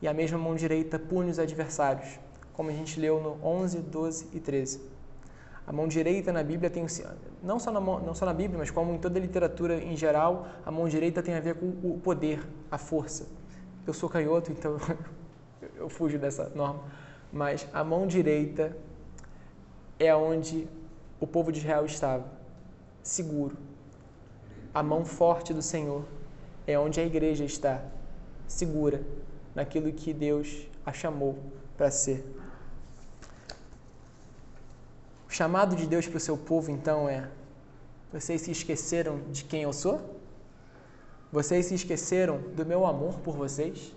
E 0.00 0.08
a 0.08 0.12
mesma 0.12 0.36
mão 0.36 0.56
direita 0.56 0.98
pune 0.98 1.30
os 1.30 1.38
adversários, 1.38 2.18
como 2.52 2.70
a 2.70 2.72
gente 2.72 2.98
leu 2.98 3.20
no 3.20 3.46
11, 3.46 3.78
12 3.78 4.26
e 4.32 4.40
13. 4.40 4.80
A 5.72 5.74
mão 5.74 5.88
direita 5.88 6.30
na 6.30 6.42
Bíblia 6.42 6.68
tem 6.68 6.84
não 7.42 7.58
só 7.58 7.72
na, 7.72 7.80
não 7.80 8.14
só 8.14 8.26
na 8.26 8.34
Bíblia, 8.34 8.58
mas 8.58 8.70
como 8.70 8.92
em 8.92 8.98
toda 8.98 9.18
a 9.18 9.22
literatura 9.22 9.82
em 9.82 9.96
geral, 9.96 10.46
a 10.66 10.70
mão 10.70 10.86
direita 10.86 11.22
tem 11.22 11.32
a 11.32 11.40
ver 11.40 11.54
com 11.54 11.66
o 11.82 11.98
poder, 11.98 12.46
a 12.70 12.76
força. 12.76 13.26
Eu 13.86 13.94
sou 13.94 14.06
canhoto, 14.06 14.52
então 14.52 14.76
eu 15.74 15.88
fujo 15.88 16.18
dessa 16.18 16.50
norma, 16.54 16.84
mas 17.32 17.66
a 17.72 17.82
mão 17.82 18.06
direita 18.06 18.76
é 19.98 20.14
onde 20.14 20.68
o 21.18 21.26
povo 21.26 21.50
de 21.50 21.60
Israel 21.60 21.86
estava, 21.86 22.26
seguro. 23.02 23.56
A 24.74 24.82
mão 24.82 25.06
forte 25.06 25.54
do 25.54 25.62
Senhor 25.62 26.04
é 26.66 26.78
onde 26.78 27.00
a 27.00 27.02
igreja 27.02 27.46
está, 27.46 27.82
segura 28.46 29.02
naquilo 29.54 29.90
que 29.90 30.12
Deus 30.12 30.66
a 30.84 30.92
chamou 30.92 31.38
para 31.78 31.90
ser. 31.90 32.41
O 35.32 35.34
chamado 35.34 35.74
de 35.74 35.86
Deus 35.86 36.06
para 36.06 36.18
o 36.18 36.20
seu 36.20 36.36
povo, 36.36 36.70
então, 36.70 37.08
é: 37.08 37.26
vocês 38.12 38.42
se 38.42 38.50
esqueceram 38.50 39.14
de 39.30 39.44
quem 39.44 39.62
eu 39.62 39.72
sou? 39.72 40.20
Vocês 41.32 41.64
se 41.64 41.74
esqueceram 41.74 42.36
do 42.54 42.66
meu 42.66 42.84
amor 42.84 43.14
por 43.20 43.34
vocês? 43.34 43.94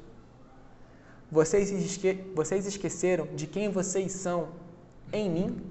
Vocês, 1.29 1.69
esque 1.71 2.13
vocês 2.33 2.65
esqueceram 2.65 3.27
de 3.35 3.47
quem 3.47 3.67
vocês 3.69 4.13
são 4.13 4.47
em 5.11 5.29
mim? 5.29 5.61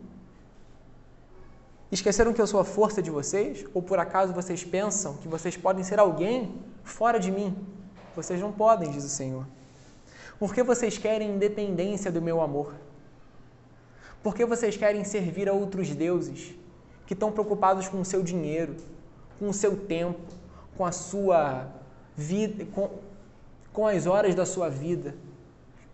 Esqueceram 1.91 2.35
que 2.35 2.43
eu 2.43 2.47
sou 2.47 2.61
a 2.61 2.65
força 2.77 3.01
de 3.01 3.11
vocês? 3.11 3.65
Ou 3.73 3.81
por 3.81 3.99
acaso 3.99 4.35
vocês 4.35 4.63
pensam 4.63 5.17
que 5.17 5.29
vocês 5.29 5.57
podem 5.57 5.83
ser 5.83 5.99
alguém 5.99 6.61
fora 6.83 7.19
de 7.19 7.31
mim? 7.31 7.57
Vocês 8.15 8.39
não 8.39 8.53
podem, 8.53 8.91
diz 8.91 9.03
o 9.03 9.09
Senhor. 9.09 9.47
Porque 10.39 10.63
vocês 10.63 10.99
querem 10.99 11.37
independência 11.37 12.13
do 12.13 12.21
meu 12.21 12.43
amor. 12.43 12.75
Por 14.25 14.35
que 14.35 14.47
vocês 14.47 14.75
querem 14.75 15.05
servir 15.05 15.51
a 15.51 15.53
outros 15.53 15.91
deuses 15.91 16.55
que 17.07 17.13
estão 17.13 17.31
preocupados 17.31 17.89
com 17.89 18.01
o 18.01 18.05
seu 18.07 18.23
dinheiro, 18.23 18.75
com 19.39 19.51
o 19.51 19.53
seu 19.53 19.77
tempo, 19.77 20.33
com 20.79 20.87
a 20.87 20.91
sua 20.91 21.69
vida, 22.17 22.65
com, 22.73 22.89
com 23.71 23.87
as 23.87 24.07
horas 24.07 24.35
da 24.35 24.47
sua 24.47 24.71
vida, 24.71 25.15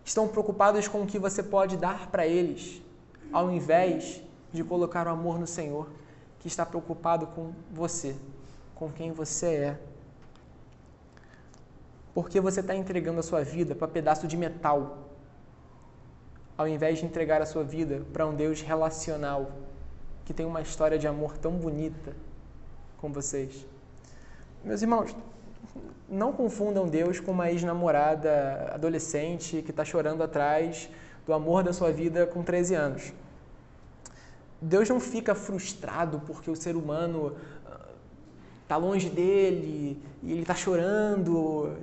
estão 0.05 0.29
preocupados 0.29 0.87
com 0.87 1.01
o 1.01 1.05
que 1.05 1.19
você 1.19 1.43
pode 1.43 1.75
dar 1.75 2.09
para 2.09 2.25
eles, 2.25 2.81
ao 3.33 3.51
invés 3.51 4.21
de 4.53 4.63
colocar 4.63 5.07
o 5.07 5.09
amor 5.09 5.37
no 5.37 5.45
Senhor, 5.45 5.89
que 6.39 6.47
está 6.47 6.65
preocupado 6.65 7.27
com 7.27 7.51
você, 7.69 8.15
com 8.73 8.89
quem 8.89 9.11
você 9.11 9.47
é. 9.55 9.79
Porque 12.13 12.39
você 12.39 12.61
está 12.61 12.73
entregando 12.73 13.19
a 13.19 13.23
sua 13.23 13.43
vida 13.43 13.75
para 13.75 13.89
pedaço 13.89 14.25
de 14.25 14.37
metal, 14.37 15.10
ao 16.57 16.67
invés 16.67 16.99
de 16.99 17.05
entregar 17.05 17.41
a 17.41 17.45
sua 17.45 17.63
vida 17.63 18.01
para 18.11 18.25
um 18.25 18.35
Deus 18.35 18.61
relacional, 18.61 19.51
que 20.25 20.33
tem 20.33 20.45
uma 20.45 20.61
história 20.61 20.97
de 20.97 21.07
amor 21.07 21.37
tão 21.37 21.53
bonita 21.53 22.13
com 22.97 23.11
vocês. 23.11 23.65
Meus 24.63 24.81
irmãos, 24.81 25.15
não 26.07 26.33
confundam 26.33 26.87
Deus 26.87 27.19
com 27.19 27.31
uma 27.31 27.49
ex-namorada 27.49 28.71
adolescente 28.73 29.61
que 29.61 29.71
está 29.71 29.83
chorando 29.85 30.21
atrás 30.21 30.89
do 31.25 31.33
amor 31.33 31.63
da 31.63 31.73
sua 31.73 31.91
vida 31.91 32.27
com 32.27 32.43
13 32.43 32.75
anos. 32.75 33.13
Deus 34.61 34.87
não 34.89 34.99
fica 34.99 35.33
frustrado 35.33 36.21
porque 36.27 36.51
o 36.51 36.55
ser 36.55 36.75
humano 36.75 37.35
está 38.61 38.77
longe 38.77 39.09
dele 39.09 40.01
e 40.21 40.31
ele 40.31 40.41
está 40.41 40.53
chorando. 40.53 41.75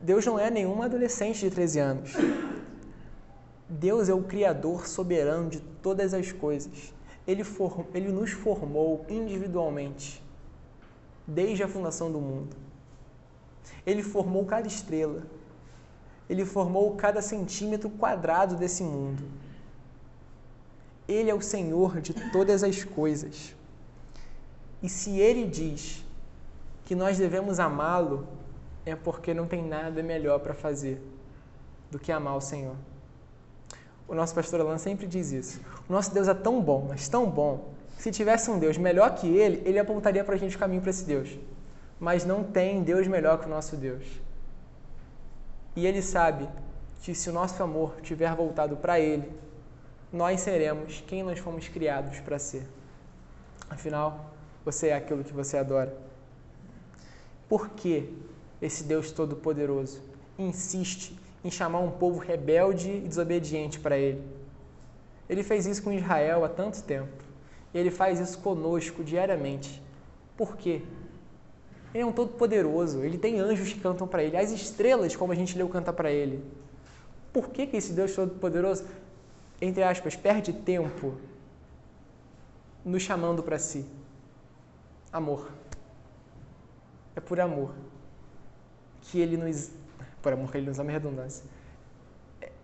Deus 0.00 0.24
não 0.24 0.38
é 0.38 0.50
nenhuma 0.50 0.86
adolescente 0.86 1.40
de 1.40 1.50
13 1.50 1.78
anos. 1.78 2.12
Deus 3.72 4.10
é 4.10 4.14
o 4.14 4.22
Criador 4.22 4.86
soberano 4.86 5.48
de 5.48 5.58
todas 5.82 6.12
as 6.12 6.30
coisas. 6.30 6.92
Ele, 7.26 7.42
for, 7.42 7.86
ele 7.94 8.12
nos 8.12 8.30
formou 8.30 9.06
individualmente, 9.08 10.22
desde 11.26 11.62
a 11.62 11.68
fundação 11.68 12.12
do 12.12 12.20
mundo. 12.20 12.54
Ele 13.86 14.02
formou 14.02 14.44
cada 14.44 14.68
estrela. 14.68 15.22
Ele 16.28 16.44
formou 16.44 16.94
cada 16.96 17.22
centímetro 17.22 17.88
quadrado 17.88 18.56
desse 18.56 18.82
mundo. 18.82 19.24
Ele 21.08 21.30
é 21.30 21.34
o 21.34 21.40
Senhor 21.40 21.98
de 21.98 22.12
todas 22.30 22.62
as 22.62 22.84
coisas. 22.84 23.56
E 24.82 24.88
se 24.88 25.18
ele 25.18 25.46
diz 25.46 26.04
que 26.84 26.94
nós 26.94 27.16
devemos 27.16 27.58
amá-lo, 27.58 28.28
é 28.84 28.94
porque 28.94 29.32
não 29.32 29.46
tem 29.46 29.66
nada 29.66 30.02
melhor 30.02 30.40
para 30.40 30.52
fazer 30.52 31.02
do 31.90 31.98
que 31.98 32.12
amar 32.12 32.36
o 32.36 32.40
Senhor. 32.40 32.76
O 34.08 34.14
nosso 34.14 34.34
pastor 34.34 34.60
Alan 34.60 34.78
sempre 34.78 35.06
diz 35.06 35.32
isso. 35.32 35.60
O 35.88 35.92
nosso 35.92 36.12
Deus 36.12 36.28
é 36.28 36.34
tão 36.34 36.60
bom, 36.60 36.86
mas 36.88 37.08
tão 37.08 37.28
bom, 37.30 37.72
se 37.98 38.10
tivesse 38.10 38.50
um 38.50 38.58
Deus 38.58 38.76
melhor 38.76 39.14
que 39.14 39.28
ele, 39.28 39.62
ele 39.64 39.78
apontaria 39.78 40.24
para 40.24 40.34
a 40.34 40.38
gente 40.38 40.56
o 40.56 40.58
caminho 40.58 40.80
para 40.80 40.90
esse 40.90 41.04
Deus. 41.04 41.38
Mas 42.00 42.24
não 42.24 42.42
tem 42.42 42.82
Deus 42.82 43.06
melhor 43.06 43.38
que 43.38 43.46
o 43.46 43.48
nosso 43.48 43.76
Deus. 43.76 44.04
E 45.76 45.86
ele 45.86 46.02
sabe 46.02 46.48
que 47.00 47.14
se 47.14 47.30
o 47.30 47.32
nosso 47.32 47.62
amor 47.62 48.00
tiver 48.02 48.34
voltado 48.34 48.76
para 48.76 48.98
ele, 48.98 49.30
nós 50.12 50.40
seremos 50.40 51.02
quem 51.06 51.22
nós 51.22 51.38
fomos 51.38 51.68
criados 51.68 52.20
para 52.20 52.38
ser. 52.38 52.66
Afinal, 53.70 54.32
você 54.64 54.88
é 54.88 54.96
aquilo 54.96 55.24
que 55.24 55.32
você 55.32 55.56
adora. 55.56 55.96
Por 57.48 57.70
que 57.70 58.12
esse 58.60 58.84
Deus 58.84 59.10
Todo-Poderoso 59.10 60.00
insiste 60.38 61.18
em 61.44 61.50
chamar 61.50 61.80
um 61.80 61.90
povo 61.90 62.18
rebelde 62.18 62.90
e 62.90 63.00
desobediente 63.00 63.80
para 63.80 63.96
ele? 63.98 64.22
Ele 65.28 65.42
fez 65.42 65.66
isso 65.66 65.82
com 65.82 65.92
Israel 65.92 66.44
há 66.44 66.48
tanto 66.48 66.82
tempo. 66.82 67.22
E 67.72 67.78
ele 67.78 67.90
faz 67.90 68.20
isso 68.20 68.38
conosco 68.38 69.02
diariamente. 69.02 69.82
Por 70.36 70.56
quê? 70.56 70.82
Ele 71.94 72.02
é 72.02 72.06
um 72.06 72.12
todo-poderoso, 72.12 73.04
ele 73.04 73.18
tem 73.18 73.38
anjos 73.38 73.72
que 73.72 73.80
cantam 73.80 74.06
para 74.08 74.22
ele, 74.22 74.36
as 74.36 74.50
estrelas, 74.50 75.14
como 75.14 75.32
a 75.32 75.36
gente 75.36 75.56
leu, 75.56 75.68
canta 75.68 75.92
para 75.92 76.10
ele. 76.10 76.42
Por 77.32 77.50
que, 77.50 77.66
que 77.66 77.76
esse 77.76 77.92
Deus 77.92 78.14
todo-poderoso 78.14 78.84
entre 79.62 79.84
aspas, 79.84 80.16
perde 80.16 80.52
tempo 80.52 81.14
nos 82.84 83.00
chamando 83.04 83.44
para 83.44 83.60
si. 83.60 83.86
Amor. 85.12 85.52
É 87.14 87.20
por 87.20 87.38
amor 87.38 87.72
que 89.02 89.20
ele 89.20 89.36
nos. 89.36 89.70
Por 90.22 90.32
amor 90.32 90.50
que 90.50 90.58
ele 90.58 90.68
nos 90.68 90.78
ama, 90.78 90.90
é 90.90 90.94
redundância. 90.94 91.44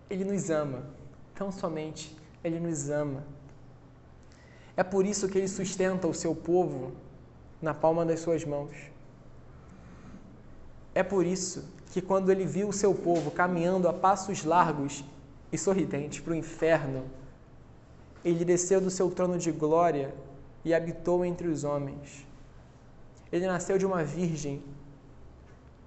Ele 0.09 0.23
nos 0.23 0.49
ama. 0.49 0.83
Tão 1.35 1.51
somente 1.51 2.17
ele 2.43 2.59
nos 2.59 2.89
ama. 2.89 3.23
É 4.75 4.83
por 4.83 5.05
isso 5.05 5.27
que 5.27 5.37
ele 5.37 5.47
sustenta 5.47 6.07
o 6.07 6.13
seu 6.13 6.33
povo 6.33 6.93
na 7.61 7.73
palma 7.73 8.05
das 8.05 8.21
suas 8.21 8.45
mãos. 8.45 8.71
É 10.95 11.03
por 11.03 11.25
isso 11.25 11.67
que 11.91 12.01
quando 12.01 12.31
ele 12.31 12.45
viu 12.45 12.69
o 12.69 12.73
seu 12.73 12.93
povo 12.93 13.31
caminhando 13.31 13.87
a 13.87 13.93
passos 13.93 14.43
largos 14.43 15.03
e 15.51 15.57
sorridente 15.57 16.21
para 16.21 16.31
o 16.31 16.35
inferno, 16.35 17.05
ele 18.23 18.45
desceu 18.45 18.79
do 18.79 18.89
seu 18.89 19.09
trono 19.11 19.37
de 19.37 19.51
glória 19.51 20.13
e 20.63 20.73
habitou 20.73 21.25
entre 21.25 21.47
os 21.47 21.63
homens. 21.63 22.25
Ele 23.31 23.47
nasceu 23.47 23.77
de 23.77 23.85
uma 23.85 24.03
virgem 24.03 24.63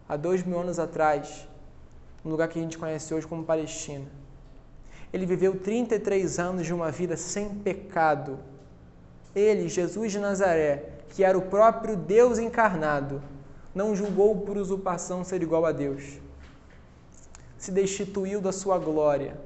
há 0.09 0.17
dois 0.17 0.43
mil 0.43 0.61
anos 0.61 0.79
atrás, 0.79 1.49
no 2.25 2.31
lugar 2.31 2.49
que 2.49 2.59
a 2.59 2.63
gente 2.63 2.79
conhece 2.79 3.13
hoje 3.13 3.27
como 3.27 3.45
Palestina. 3.45 4.07
Ele 5.13 5.27
viveu 5.27 5.59
33 5.59 6.39
anos 6.39 6.67
de 6.67 6.73
uma 6.73 6.91
vida 6.91 7.17
sem 7.17 7.51
pecado. 7.51 8.39
Ele, 9.35 9.69
Jesus 9.69 10.13
de 10.13 10.19
Nazaré, 10.19 10.91
que 11.11 11.23
era 11.23 11.37
o 11.37 11.43
próprio 11.43 11.97
Deus 11.97 12.39
encarnado, 12.39 13.23
não 13.75 13.95
julgou 13.95 14.41
por 14.41 14.57
usurpação 14.57 15.25
ser 15.25 15.43
igual 15.43 15.67
a 15.67 15.73
Deus. 15.73 16.19
Se 17.59 17.71
destituiu 17.71 18.41
da 18.41 18.53
sua 18.53 18.79
glória 18.79 19.39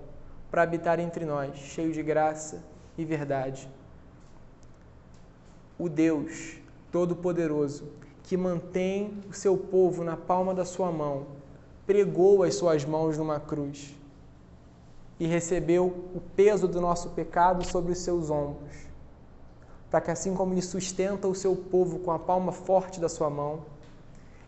para 0.50 0.62
habitar 0.62 0.98
entre 1.00 1.24
nós, 1.24 1.56
cheio 1.56 1.92
de 1.92 2.02
graça 2.02 2.62
e 2.96 3.04
verdade. 3.04 3.68
O 5.78 5.88
Deus 5.88 6.56
Todo-Poderoso, 6.90 7.88
que 8.22 8.36
mantém 8.36 9.22
o 9.28 9.32
seu 9.32 9.56
povo 9.56 10.02
na 10.02 10.16
palma 10.16 10.54
da 10.54 10.64
sua 10.64 10.90
mão, 10.90 11.26
pregou 11.86 12.42
as 12.42 12.54
suas 12.56 12.84
mãos 12.84 13.16
numa 13.16 13.38
cruz 13.38 13.94
e 15.18 15.26
recebeu 15.26 15.86
o 16.14 16.20
peso 16.34 16.68
do 16.68 16.80
nosso 16.80 17.10
pecado 17.10 17.64
sobre 17.64 17.92
os 17.92 17.98
seus 17.98 18.28
ombros, 18.28 18.76
para 19.90 20.00
que 20.00 20.10
assim 20.10 20.34
como 20.34 20.52
ele 20.52 20.62
sustenta 20.62 21.26
o 21.26 21.34
seu 21.34 21.54
povo 21.56 22.00
com 22.00 22.10
a 22.10 22.18
palma 22.18 22.52
forte 22.52 23.00
da 23.00 23.08
sua 23.08 23.30
mão, 23.30 23.64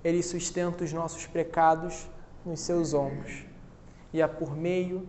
ele 0.04 0.22
sustenta 0.22 0.84
os 0.84 0.92
nossos 0.92 1.26
pecados 1.26 2.06
nos 2.44 2.60
seus 2.60 2.92
ombros. 2.92 3.44
E 4.12 4.20
é 4.20 4.26
por 4.26 4.56
meio 4.56 5.06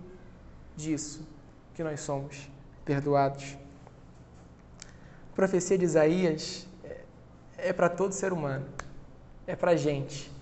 disso 0.76 1.28
que 1.74 1.84
nós 1.84 2.00
somos 2.02 2.50
perdoados. 2.86 3.58
A 5.32 5.36
profecia 5.36 5.78
de 5.78 5.86
Isaías 5.86 6.68
é, 6.84 7.70
é 7.70 7.74
para 7.74 7.90
todo 7.90 8.14
ser 8.14 8.34
humano, 8.34 8.66
é 9.48 9.56
para 9.56 9.72
a 9.72 9.76
gente. 9.76 10.39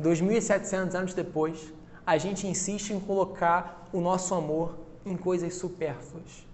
2.700 0.00 0.94
anos 0.94 1.14
depois, 1.14 1.72
a 2.06 2.18
gente 2.18 2.46
insiste 2.46 2.90
em 2.90 3.00
colocar 3.00 3.88
o 3.92 4.00
nosso 4.00 4.34
amor 4.34 4.76
em 5.04 5.16
coisas 5.16 5.54
supérfluas, 5.54 6.46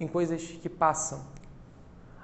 em 0.00 0.06
coisas 0.06 0.42
que 0.42 0.68
passam. 0.68 1.22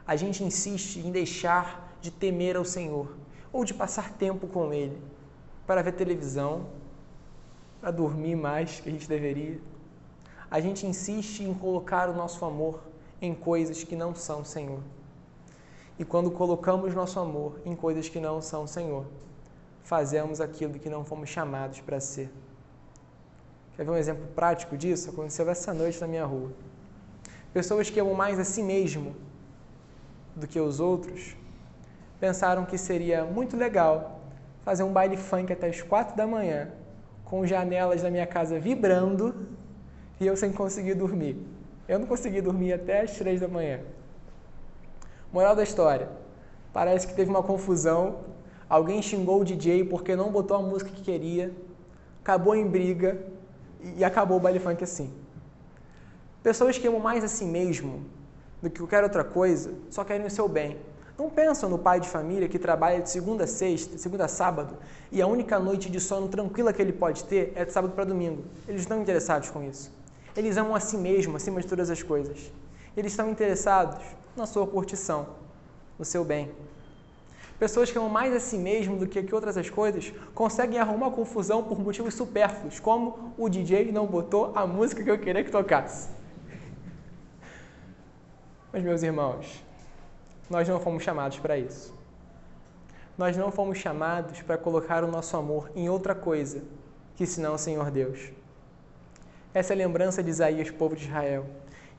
A 0.07 0.17
gente 0.17 0.43
insiste 0.43 0.99
em 0.99 1.11
deixar 1.11 1.97
de 2.01 2.11
temer 2.11 2.57
ao 2.57 2.65
Senhor 2.65 3.15
ou 3.53 3.65
de 3.65 3.73
passar 3.73 4.13
tempo 4.13 4.47
com 4.47 4.73
Ele 4.73 5.01
para 5.67 5.83
ver 5.83 5.93
televisão, 5.93 6.67
para 7.81 7.91
dormir 7.91 8.37
mais 8.37 8.81
que 8.81 8.89
a 8.89 8.93
gente 8.93 9.09
deveria 9.09 9.61
a 10.55 10.61
gente 10.61 10.87
insiste 10.87 11.43
em 11.43 11.53
colocar 11.53 12.09
o 12.09 12.15
nosso 12.15 12.45
amor 12.45 12.79
em 13.21 13.35
coisas 13.35 13.83
que 13.83 13.97
não 13.97 14.15
são 14.15 14.45
Senhor. 14.45 14.79
E 15.99 16.05
quando 16.05 16.31
colocamos 16.31 16.95
nosso 16.95 17.19
amor 17.19 17.61
em 17.65 17.75
coisas 17.75 18.09
que 18.09 18.21
não 18.21 18.41
são 18.41 18.65
Senhor, 18.65 19.05
fazemos 19.85 20.41
aquilo 20.41 20.75
que 20.75 20.91
não 20.91 21.05
fomos 21.05 21.29
chamados 21.29 21.81
para 21.81 22.01
ser. 22.01 22.31
Quer 23.77 23.85
ver 23.85 23.91
um 23.91 23.97
exemplo 23.97 24.27
prático 24.35 24.77
disso? 24.77 25.11
Aconteceu 25.11 25.49
essa 25.49 25.73
noite 25.73 26.01
na 26.01 26.07
minha 26.07 26.25
rua. 26.25 26.51
Pessoas 27.53 27.89
que 27.91 28.01
amam 28.01 28.15
mais 28.15 28.39
a 28.39 28.45
si 28.45 28.63
mesmo 28.63 29.15
do 30.35 30.47
que 30.49 30.59
os 30.59 30.81
outros 30.81 31.37
pensaram 32.19 32.65
que 32.65 32.79
seria 32.79 33.25
muito 33.25 33.57
legal 33.57 34.21
fazer 34.65 34.83
um 34.83 34.93
baile 34.93 35.17
funk 35.17 35.53
até 35.53 35.69
as 35.69 35.83
quatro 35.83 36.17
da 36.17 36.27
manhã, 36.27 36.71
com 37.25 37.47
janelas 37.47 38.03
da 38.03 38.11
minha 38.11 38.27
casa 38.27 38.59
vibrando 38.59 39.47
e 40.19 40.27
eu 40.27 40.37
sem 40.37 40.53
conseguir 40.53 40.95
dormir. 40.95 41.37
Eu 41.87 41.99
não 41.99 42.07
consegui 42.07 42.41
dormir 42.41 42.73
até 42.73 43.03
as 43.03 43.13
três 43.13 43.41
da 43.41 43.49
manhã. 43.49 43.81
Moral 45.33 45.55
da 45.55 45.63
história: 45.63 46.09
parece 46.73 47.07
que 47.07 47.15
teve 47.15 47.29
uma 47.29 47.43
confusão. 47.43 48.34
Alguém 48.69 49.03
xingou 49.03 49.41
o 49.41 49.45
DJ 49.45 49.85
porque 49.85 50.17
não 50.17 50.31
botou 50.31 50.57
a 50.57 50.63
música 50.63 50.91
que 50.91 51.03
queria, 51.03 51.53
acabou 52.23 52.55
em 52.55 52.67
briga 52.67 53.21
e 53.97 54.03
acabou 54.05 54.39
o 54.39 54.41
baile 54.41 54.59
funk 54.59 54.83
assim. 54.83 55.13
Pessoas 56.43 56.79
que 56.79 56.87
amam 56.87 57.01
mais 57.01 57.23
a 57.23 57.29
si 57.29 57.45
mesmo 57.45 58.05
do 58.63 58.71
que 58.71 58.79
qualquer 58.79 59.03
outra 59.03 59.23
coisa 59.25 59.75
só 59.91 60.05
querem 60.05 60.27
o 60.27 60.31
seu 60.31 60.49
bem. 60.49 60.79
Não 61.17 61.31
pensam 61.31 61.71
no 61.71 61.79
pai 61.79 62.01
de 62.01 62.09
família 62.09 62.49
que 62.49 62.59
trabalha 62.59 63.01
de 63.01 63.09
segunda 63.09 63.45
a 63.45 63.47
sexta, 63.47 63.97
segunda 63.99 64.25
a 64.25 64.29
sábado, 64.29 64.77
e 65.13 65.23
a 65.23 65.27
única 65.27 65.61
noite 65.61 65.89
de 65.89 66.01
sono 66.01 66.27
tranquila 66.29 66.73
que 66.73 66.83
ele 66.83 66.93
pode 66.93 67.25
ter 67.25 67.53
é 67.55 67.65
de 67.65 67.73
sábado 67.73 67.95
para 67.95 68.05
domingo. 68.05 68.43
Eles 68.67 68.81
não 68.81 68.83
estão 68.83 69.03
interessados 69.03 69.49
com 69.49 69.63
isso. 69.63 69.93
Eles 70.37 70.57
amam 70.57 70.75
a 70.75 70.81
si 70.81 70.97
mesmo 70.97 71.37
acima 71.37 71.61
de 71.61 71.69
todas 71.69 71.89
as 71.89 72.03
coisas. 72.03 72.53
Eles 72.97 73.13
estão 73.13 73.31
interessados 73.31 74.05
na 74.37 74.47
sua 74.47 74.67
curtição, 74.67 75.29
no 75.97 76.05
seu 76.05 76.25
bem. 76.25 76.51
Pessoas 77.59 77.91
que 77.91 77.97
amam 77.97 78.11
mais 78.11 78.35
a 78.35 78.41
si 78.41 78.59
mesmo 78.59 78.97
do 78.97 79.07
que, 79.07 79.35
outras 79.35 79.57
as 79.57 79.71
coisas 79.71 80.13
conseguem 80.35 80.79
arrumar 80.79 81.11
confusão 81.11 81.63
por 81.63 81.79
motivos 81.79 82.15
supérfluos, 82.15 82.81
como 82.81 83.33
o 83.39 83.49
DJ 83.49 83.93
não 83.93 84.07
botou 84.07 84.53
a 84.57 84.67
música 84.67 85.05
que 85.05 85.11
eu 85.11 85.19
queria 85.19 85.45
que 85.45 85.51
tocasse. 85.51 86.09
Mas, 88.73 88.83
meus 88.83 89.05
irmãos, 89.05 89.65
nós 90.51 90.69
não 90.69 90.81
fomos 90.81 91.05
chamados 91.05 91.39
para 91.39 91.57
isso. 91.57 91.95
Nós 93.17 93.37
não 93.37 93.53
fomos 93.53 93.79
chamados 93.79 94.43
para 94.43 94.59
colocar 94.59 95.05
o 95.05 95.11
nosso 95.11 95.37
amor 95.37 95.71
em 95.77 95.89
outra 95.89 96.15
coisa 96.15 96.63
que 97.15 97.25
senão 97.25 97.55
o 97.55 97.59
Senhor 97.59 97.89
Deus. 97.93 98.33
Essa 99.55 99.73
é 99.73 99.75
a 99.75 99.79
lembrança 99.79 100.21
de 100.21 100.31
Isaías, 100.31 100.69
povo 100.73 100.97
de 100.97 101.05
Israel. 101.05 101.47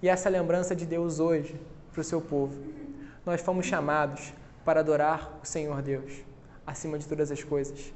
E 0.04 0.10
essa 0.10 0.28
é 0.28 0.30
a 0.30 0.42
lembrança 0.42 0.76
de 0.76 0.86
Deus 0.86 1.22
hoje 1.22 1.56
para 1.94 2.02
o 2.02 2.04
seu 2.04 2.20
povo. 2.20 2.62
Nós 3.26 3.40
fomos 3.40 3.66
chamados 3.66 4.34
para 4.66 4.80
adorar 4.80 5.40
o 5.42 5.46
Senhor 5.46 5.82
Deus, 5.82 6.12
acima 6.66 6.98
de 6.98 7.08
todas 7.08 7.32
as 7.32 7.44
coisas. 7.44 7.94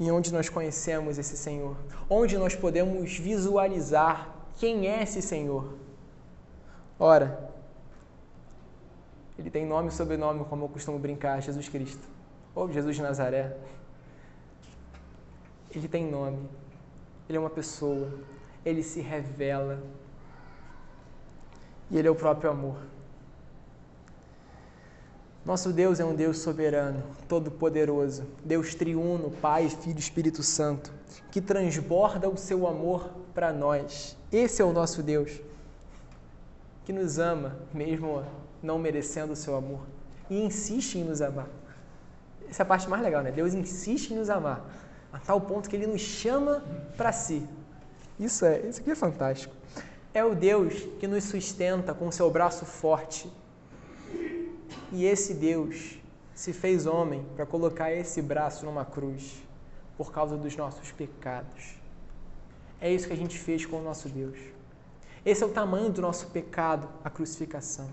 E 0.00 0.10
onde 0.10 0.32
nós 0.32 0.48
conhecemos 0.48 1.18
esse 1.18 1.36
Senhor? 1.36 1.76
Onde 2.08 2.36
nós 2.36 2.54
podemos 2.54 3.16
visualizar 3.16 4.34
quem 4.56 4.88
é 4.88 5.02
esse 5.02 5.22
Senhor? 5.22 5.74
Ora, 6.98 7.50
ele 9.38 9.50
tem 9.50 9.64
nome 9.64 9.88
e 9.88 9.92
sobrenome, 9.92 10.44
como 10.44 10.64
eu 10.64 10.68
costumo 10.68 10.98
brincar, 10.98 11.40
Jesus 11.40 11.68
Cristo. 11.68 12.06
Ou 12.54 12.70
Jesus 12.70 12.96
de 12.96 13.02
Nazaré. 13.02 13.56
Ele 15.70 15.86
tem 15.86 16.10
nome. 16.10 16.48
Ele 17.28 17.38
é 17.38 17.40
uma 17.40 17.48
pessoa. 17.48 18.12
Ele 18.64 18.82
se 18.82 19.00
revela. 19.00 19.82
E 21.90 21.96
ele 21.98 22.08
é 22.08 22.10
o 22.10 22.14
próprio 22.14 22.50
amor. 22.50 22.76
Nosso 25.50 25.72
Deus 25.72 25.98
é 25.98 26.04
um 26.04 26.14
Deus 26.14 26.38
soberano, 26.38 27.02
todo-poderoso, 27.28 28.24
Deus 28.44 28.72
triuno, 28.72 29.32
Pai, 29.32 29.68
Filho 29.68 29.96
e 29.96 29.98
Espírito 29.98 30.44
Santo, 30.44 30.92
que 31.32 31.40
transborda 31.40 32.28
o 32.28 32.36
seu 32.36 32.68
amor 32.68 33.10
para 33.34 33.52
nós. 33.52 34.16
Esse 34.30 34.62
é 34.62 34.64
o 34.64 34.72
nosso 34.72 35.02
Deus, 35.02 35.40
que 36.84 36.92
nos 36.92 37.18
ama, 37.18 37.56
mesmo 37.74 38.24
não 38.62 38.78
merecendo 38.78 39.32
o 39.32 39.36
seu 39.36 39.56
amor, 39.56 39.80
e 40.30 40.40
insiste 40.40 40.98
em 40.98 41.02
nos 41.02 41.20
amar. 41.20 41.48
Essa 42.48 42.62
é 42.62 42.64
a 42.64 42.66
parte 42.66 42.88
mais 42.88 43.02
legal, 43.02 43.20
né? 43.20 43.32
Deus 43.32 43.52
insiste 43.52 44.12
em 44.12 44.18
nos 44.18 44.30
amar, 44.30 44.64
a 45.12 45.18
tal 45.18 45.40
ponto 45.40 45.68
que 45.68 45.74
ele 45.74 45.88
nos 45.88 46.00
chama 46.00 46.62
para 46.96 47.10
si. 47.10 47.44
Isso 48.20 48.44
é, 48.44 48.60
isso 48.68 48.80
aqui 48.80 48.92
é 48.92 48.94
fantástico. 48.94 49.52
É 50.14 50.24
o 50.24 50.32
Deus 50.32 50.74
que 51.00 51.08
nos 51.08 51.24
sustenta 51.24 51.92
com 51.92 52.06
o 52.06 52.12
seu 52.12 52.30
braço 52.30 52.64
forte. 52.64 53.28
E 54.92 55.04
esse 55.04 55.34
Deus 55.34 55.98
se 56.34 56.52
fez 56.52 56.86
homem 56.86 57.24
para 57.36 57.44
colocar 57.44 57.92
esse 57.92 58.22
braço 58.22 58.64
numa 58.64 58.84
cruz 58.84 59.42
por 59.96 60.12
causa 60.12 60.36
dos 60.36 60.56
nossos 60.56 60.90
pecados. 60.92 61.76
É 62.80 62.90
isso 62.92 63.06
que 63.06 63.12
a 63.12 63.16
gente 63.16 63.38
fez 63.38 63.66
com 63.66 63.78
o 63.78 63.82
nosso 63.82 64.08
Deus. 64.08 64.38
Esse 65.24 65.42
é 65.42 65.46
o 65.46 65.50
tamanho 65.50 65.90
do 65.90 66.00
nosso 66.00 66.28
pecado, 66.28 66.88
a 67.04 67.10
crucificação. 67.10 67.90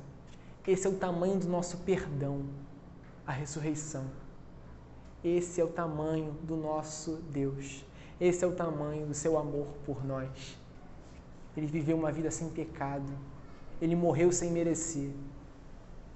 Esse 0.65 0.87
é 0.87 0.89
o 0.89 0.95
tamanho 0.95 1.37
do 1.37 1.47
nosso 1.47 1.77
perdão, 1.79 2.45
a 3.25 3.31
ressurreição. 3.31 4.05
Esse 5.23 5.59
é 5.59 5.63
o 5.63 5.67
tamanho 5.67 6.31
do 6.43 6.55
nosso 6.55 7.17
Deus. 7.31 7.85
Esse 8.19 8.45
é 8.45 8.47
o 8.47 8.53
tamanho 8.53 9.05
do 9.05 9.13
seu 9.13 9.37
amor 9.37 9.67
por 9.85 10.05
nós. 10.05 10.57
Ele 11.55 11.67
viveu 11.67 11.97
uma 11.97 12.11
vida 12.11 12.31
sem 12.31 12.49
pecado. 12.49 13.11
Ele 13.81 13.95
morreu 13.95 14.31
sem 14.31 14.51
merecer. 14.51 15.09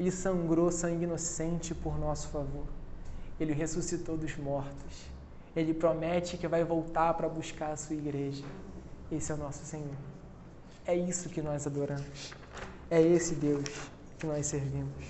Ele 0.02 0.10
sangrou 0.10 0.72
sangue 0.72 1.04
inocente 1.04 1.76
por 1.76 1.96
nosso 2.00 2.30
favor. 2.30 2.66
Ele 3.40 3.54
ressuscitou 3.54 4.18
dos 4.18 4.36
mortos. 4.36 5.06
Ele 5.56 5.76
promete 5.76 6.38
que 6.38 6.48
vai 6.48 6.64
voltar 6.64 7.14
para 7.14 7.30
buscar 7.30 7.74
a 7.74 7.78
sua 7.78 7.96
igreja. 7.96 8.44
Esse 9.12 9.32
é 9.32 9.36
o 9.36 9.38
nosso 9.38 9.64
Senhor. 9.64 9.96
É 10.88 10.96
isso 10.96 11.30
que 11.30 11.40
nós 11.40 11.68
adoramos. 11.68 12.34
É 12.90 13.00
esse 13.00 13.36
Deus 13.36 13.70
que 14.18 14.26
nós 14.26 14.48
servimos. 14.48 15.06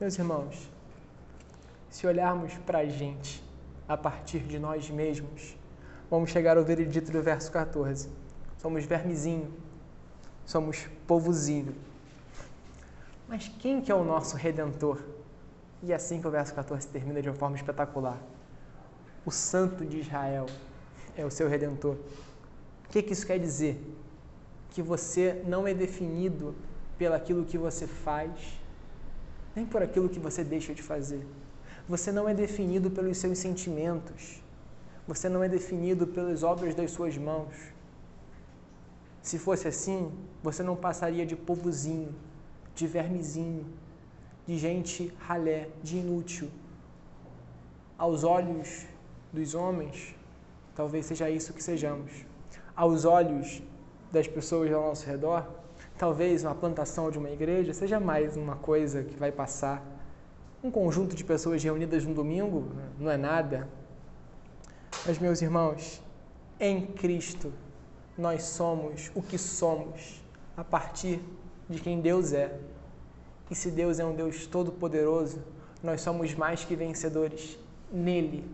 Meus 0.00 0.18
irmãos, 0.18 0.70
se 1.90 2.06
olharmos 2.06 2.54
para 2.64 2.78
a 2.78 2.86
gente 2.86 3.44
a 3.86 3.94
partir 3.94 4.38
de 4.38 4.58
nós 4.58 4.88
mesmos, 4.88 5.54
vamos 6.08 6.30
chegar 6.30 6.56
ao 6.56 6.64
veredito 6.64 7.12
do 7.12 7.22
verso 7.22 7.52
14. 7.52 8.08
Somos 8.56 8.86
vermezinho, 8.86 9.52
somos 10.46 10.88
povozinho. 11.06 11.74
Mas 13.28 13.50
quem 13.58 13.80
que 13.80 13.90
é 13.90 13.94
o 13.94 14.04
nosso 14.04 14.36
redentor? 14.36 14.98
E 15.82 15.92
é 15.92 15.94
assim 15.94 16.20
que 16.20 16.26
o 16.26 16.30
verso 16.30 16.54
14 16.54 16.86
termina 16.88 17.20
de 17.20 17.28
uma 17.28 17.34
forma 17.34 17.56
espetacular. 17.56 18.18
O 19.24 19.30
Santo 19.30 19.84
de 19.84 20.00
Israel 20.00 20.46
é 21.16 21.24
o 21.24 21.30
seu 21.30 21.48
redentor. 21.48 21.96
O 22.84 22.88
que, 22.90 23.02
que 23.02 23.12
isso 23.12 23.26
quer 23.26 23.38
dizer? 23.38 23.80
Que 24.70 24.82
você 24.82 25.42
não 25.46 25.66
é 25.66 25.74
definido 25.74 26.54
pelo 26.98 27.14
aquilo 27.14 27.44
que 27.44 27.58
você 27.58 27.86
faz, 27.86 28.30
nem 29.54 29.66
por 29.66 29.82
aquilo 29.82 30.08
que 30.08 30.18
você 30.18 30.44
deixa 30.44 30.74
de 30.74 30.82
fazer. 30.82 31.26
Você 31.88 32.10
não 32.10 32.28
é 32.28 32.34
definido 32.34 32.90
pelos 32.90 33.18
seus 33.18 33.38
sentimentos. 33.38 34.42
Você 35.06 35.28
não 35.28 35.42
é 35.42 35.48
definido 35.48 36.06
pelas 36.06 36.42
obras 36.42 36.74
das 36.74 36.90
suas 36.90 37.16
mãos. 37.18 37.54
Se 39.20 39.38
fosse 39.38 39.68
assim, 39.68 40.12
você 40.42 40.62
não 40.62 40.76
passaria 40.76 41.26
de 41.26 41.36
povozinho, 41.36 42.14
de 42.74 42.86
vermezinho, 42.86 43.66
de 44.46 44.58
gente 44.58 45.12
ralé, 45.18 45.68
de 45.82 45.98
inútil. 45.98 46.50
Aos 47.96 48.24
olhos 48.24 48.86
dos 49.32 49.54
homens, 49.54 50.14
talvez 50.74 51.06
seja 51.06 51.30
isso 51.30 51.52
que 51.52 51.62
sejamos. 51.62 52.24
Aos 52.74 53.04
olhos 53.04 53.62
das 54.10 54.26
pessoas 54.26 54.72
ao 54.72 54.82
nosso 54.82 55.06
redor, 55.06 55.46
Talvez 55.96 56.42
uma 56.42 56.54
plantação 56.56 57.08
de 57.08 57.18
uma 57.18 57.30
igreja 57.30 57.72
seja 57.72 58.00
mais 58.00 58.36
uma 58.36 58.56
coisa 58.56 59.04
que 59.04 59.16
vai 59.16 59.30
passar. 59.30 59.80
Um 60.62 60.68
conjunto 60.68 61.14
de 61.14 61.22
pessoas 61.22 61.62
reunidas 61.62 62.04
no 62.04 62.12
domingo 62.12 62.68
não 62.98 63.08
é 63.08 63.16
nada. 63.16 63.68
Mas, 65.06 65.18
meus 65.20 65.40
irmãos, 65.40 66.02
em 66.58 66.84
Cristo 66.84 67.52
nós 68.18 68.42
somos 68.42 69.12
o 69.14 69.22
que 69.22 69.38
somos 69.38 70.20
a 70.56 70.64
partir 70.64 71.20
de 71.68 71.80
quem 71.80 72.00
Deus 72.00 72.32
é. 72.32 72.58
E 73.50 73.54
se 73.54 73.70
Deus 73.70 73.98
é 73.98 74.04
um 74.04 74.14
Deus 74.14 74.46
todo-poderoso, 74.46 75.42
nós 75.82 76.00
somos 76.00 76.34
mais 76.34 76.64
que 76.64 76.74
vencedores 76.74 77.58
nele. 77.92 78.44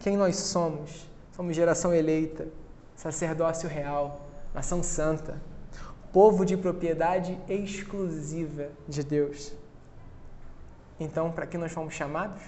Quem 0.00 0.16
nós 0.16 0.36
somos? 0.36 1.06
Somos 1.34 1.54
geração 1.54 1.94
eleita, 1.94 2.48
sacerdócio 2.96 3.68
real, 3.68 4.26
nação 4.54 4.82
santa, 4.82 5.40
povo 6.12 6.44
de 6.44 6.56
propriedade 6.56 7.38
exclusiva 7.48 8.68
de 8.88 9.02
Deus. 9.04 9.52
Então, 10.98 11.30
para 11.30 11.46
que 11.46 11.58
nós 11.58 11.72
fomos 11.72 11.94
chamados? 11.94 12.42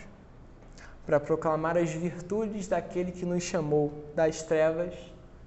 Para 1.05 1.21
proclamar 1.21 1.77
as 1.77 1.91
virtudes 1.91 2.67
daquele 2.67 3.13
que 3.13 3.27
nos 3.27 3.43
chamou 3.43 4.05
das 4.15 4.43
trevas 4.43 4.95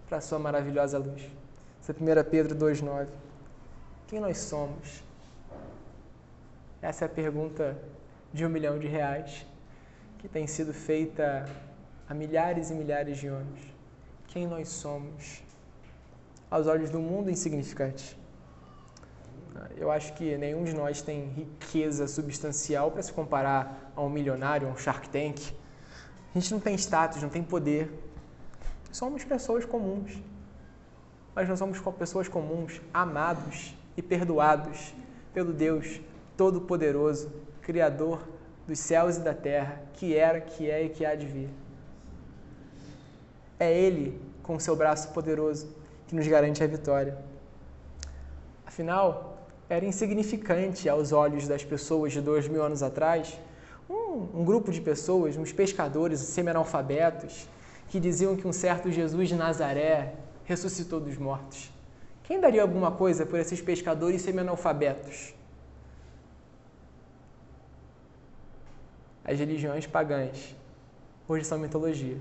para 0.08 0.20
a 0.20 0.22
sua 0.22 0.38
maravilhosa 0.38 0.98
luz. 0.98 1.40
Essa 1.82 1.91
é 1.91 1.96
1 1.96 2.30
Pedro 2.30 2.56
2,9. 2.56 3.08
Quem 4.08 4.20
nós 4.20 4.38
somos? 4.38 5.04
Essa 6.82 7.06
é 7.06 7.08
a 7.08 7.10
pergunta 7.10 7.78
de 8.32 8.46
um 8.46 8.50
milhão 8.50 8.80
de 8.80 8.88
reais 8.88 9.46
que 10.20 10.30
tem 10.30 10.48
sido 10.48 10.74
feita 10.74 11.50
há 12.08 12.13
milhares 12.13 12.69
e 12.69 12.73
milhares 12.73 13.17
de 13.17 13.27
anos. 13.27 13.60
Quem 14.27 14.48
nós 14.48 14.69
somos? 14.69 15.44
aos 16.52 16.67
olhos 16.67 16.90
do 16.90 17.00
mundo 17.00 17.32
insignificante. 17.32 18.19
Eu 19.77 19.90
acho 19.90 20.13
que 20.13 20.38
nenhum 20.38 20.65
de 20.65 20.73
nós 20.73 21.02
tem 21.02 21.29
riqueza 21.29 22.08
substancial 22.08 22.92
para 22.92 23.02
se 23.02 23.13
comparar 23.13 23.92
a 23.96 24.02
um 24.02 24.10
milionário, 24.10 24.67
a 24.67 24.71
um 24.71 24.77
Shark 24.77 25.08
Tank. 25.10 25.40
A 26.36 26.40
gente 26.40 26.52
não 26.52 26.60
tem 26.60 26.75
status, 26.75 27.21
não 27.21 27.29
tem 27.29 27.42
poder. 27.42 27.90
Somos 28.92 29.23
pessoas 29.23 29.63
comuns. 29.63 30.12
Mas 31.34 31.48
nós 31.48 31.58
somos 31.58 31.79
pessoas 31.98 32.27
comuns, 32.27 32.82
amados 32.94 33.75
e 33.96 34.02
perdoados 34.02 34.94
pelo 35.34 35.54
Deus 35.54 36.02
Todo-Poderoso, 36.36 37.32
Criador 37.62 38.21
dos 38.67 38.79
céus 38.79 39.17
e 39.17 39.21
da 39.21 39.34
terra, 39.34 39.82
que 39.94 40.15
era, 40.15 40.40
que 40.42 40.69
é 40.69 40.84
e 40.84 40.90
que 40.90 41.06
há 41.06 41.15
de 41.15 41.25
vir. 41.25 41.50
É 43.60 43.71
Ele, 43.71 44.19
com 44.44 44.60
seu 44.60 44.75
braço 44.75 45.10
poderoso, 45.10 45.75
que 46.08 46.15
nos 46.15 46.27
garante 46.27 46.63
a 46.63 46.67
vitória. 46.67 47.17
Afinal, 48.65 49.48
era 49.69 49.86
insignificante 49.86 50.90
aos 50.90 51.12
olhos 51.12 51.48
das 51.48 51.63
pessoas 51.63 52.12
de 52.12 52.21
dois 52.21 52.48
mil 52.48 52.63
anos 52.63 52.84
atrás. 52.84 53.40
Um, 53.90 54.42
um 54.42 54.46
grupo 54.46 54.71
de 54.71 54.82
pessoas, 54.82 55.38
uns 55.38 55.52
pescadores 55.52 56.19
semi-analfabetos, 56.19 57.48
que 57.88 58.00
diziam 58.00 58.36
que 58.36 58.48
um 58.48 58.54
certo 58.54 58.92
Jesus 58.92 59.29
de 59.29 59.36
Nazaré 59.36 60.15
ressuscitou 60.52 60.99
dos 60.99 61.17
mortos. 61.17 61.71
Quem 62.23 62.39
daria 62.39 62.62
alguma 62.62 62.91
coisa 62.91 63.25
por 63.25 63.39
esses 63.39 63.62
pescadores 63.62 64.21
semi-analfabetos? 64.21 65.33
As 69.23 69.39
religiões 69.39 69.87
pagãs 69.87 70.56
hoje 71.27 71.45
são 71.45 71.58
mitologia. 71.58 72.17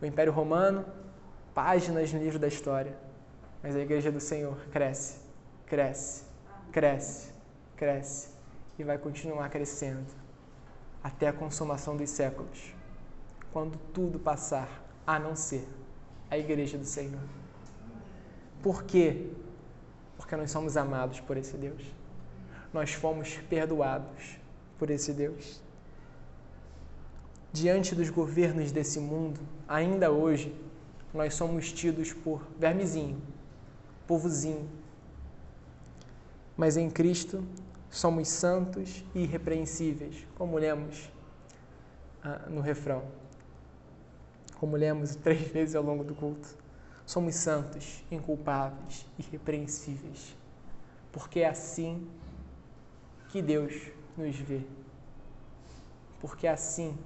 O 0.00 0.06
Império 0.06 0.32
Romano, 0.32 0.84
páginas 1.52 2.12
no 2.12 2.20
livro 2.20 2.38
da 2.38 2.46
história. 2.46 2.94
Mas 3.62 3.74
a 3.74 3.80
Igreja 3.80 4.12
do 4.12 4.20
Senhor 4.20 4.56
cresce, 4.70 5.18
cresce, 5.66 6.24
cresce, 6.70 7.32
cresce 7.76 8.28
e 8.78 8.84
vai 8.84 8.98
continuar 8.98 9.48
crescendo 9.48 10.12
até 11.02 11.28
a 11.28 11.32
consumação 11.32 11.96
dos 11.96 12.10
séculos, 12.10 12.74
quando 13.52 13.76
tudo 13.92 14.18
passar, 14.18 14.68
a 15.06 15.18
não 15.18 15.34
ser 15.34 15.66
a 16.34 16.38
Igreja 16.38 16.78
do 16.78 16.84
Senhor. 16.84 17.22
Por 18.62 18.84
quê? 18.84 19.30
Porque 20.16 20.36
nós 20.36 20.50
somos 20.50 20.76
amados 20.76 21.20
por 21.20 21.36
esse 21.36 21.56
Deus. 21.56 21.82
Nós 22.72 22.92
fomos 22.92 23.36
perdoados 23.48 24.38
por 24.78 24.90
esse 24.90 25.12
Deus 25.12 25.64
diante 27.54 27.94
dos 27.94 28.10
governos 28.10 28.72
desse 28.72 28.98
mundo, 28.98 29.38
ainda 29.68 30.10
hoje, 30.10 30.52
nós 31.14 31.34
somos 31.34 31.72
tidos 31.72 32.12
por 32.12 32.44
vermezinho, 32.58 33.22
povozinho. 34.08 34.68
Mas 36.56 36.76
em 36.76 36.90
Cristo 36.90 37.44
somos 37.88 38.26
santos 38.26 39.04
e 39.14 39.20
irrepreensíveis, 39.20 40.26
como 40.34 40.58
lemos 40.58 41.08
ah, 42.24 42.46
no 42.50 42.60
refrão, 42.60 43.04
como 44.58 44.76
lemos 44.76 45.14
três 45.22 45.48
vezes 45.48 45.74
ao 45.74 45.82
longo 45.82 46.04
do 46.04 46.14
culto. 46.14 46.56
Somos 47.06 47.34
santos, 47.34 48.02
inculpáveis, 48.10 49.06
irrepreensíveis, 49.18 50.34
porque 51.12 51.40
é 51.40 51.48
assim 51.48 52.08
que 53.28 53.42
Deus 53.42 53.74
nos 54.16 54.36
vê. 54.36 54.62
Porque 56.20 56.46
é 56.46 56.50
assim 56.50 56.96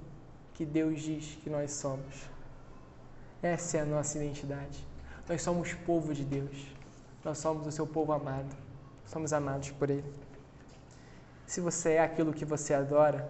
que 0.53 0.65
Deus 0.65 1.01
diz 1.01 1.37
que 1.43 1.49
nós 1.49 1.71
somos. 1.71 2.29
Essa 3.41 3.77
é 3.77 3.81
a 3.81 3.85
nossa 3.85 4.17
identidade. 4.17 4.85
Nós 5.27 5.41
somos 5.41 5.73
povo 5.73 6.13
de 6.13 6.23
Deus. 6.23 6.67
Nós 7.23 7.37
somos 7.37 7.67
o 7.67 7.71
seu 7.71 7.85
povo 7.85 8.13
amado. 8.13 8.55
Somos 9.05 9.33
amados 9.33 9.71
por 9.71 9.89
Ele. 9.89 10.13
Se 11.45 11.59
você 11.59 11.93
é 11.93 11.99
aquilo 11.99 12.31
que 12.33 12.45
você 12.45 12.73
adora, 12.73 13.29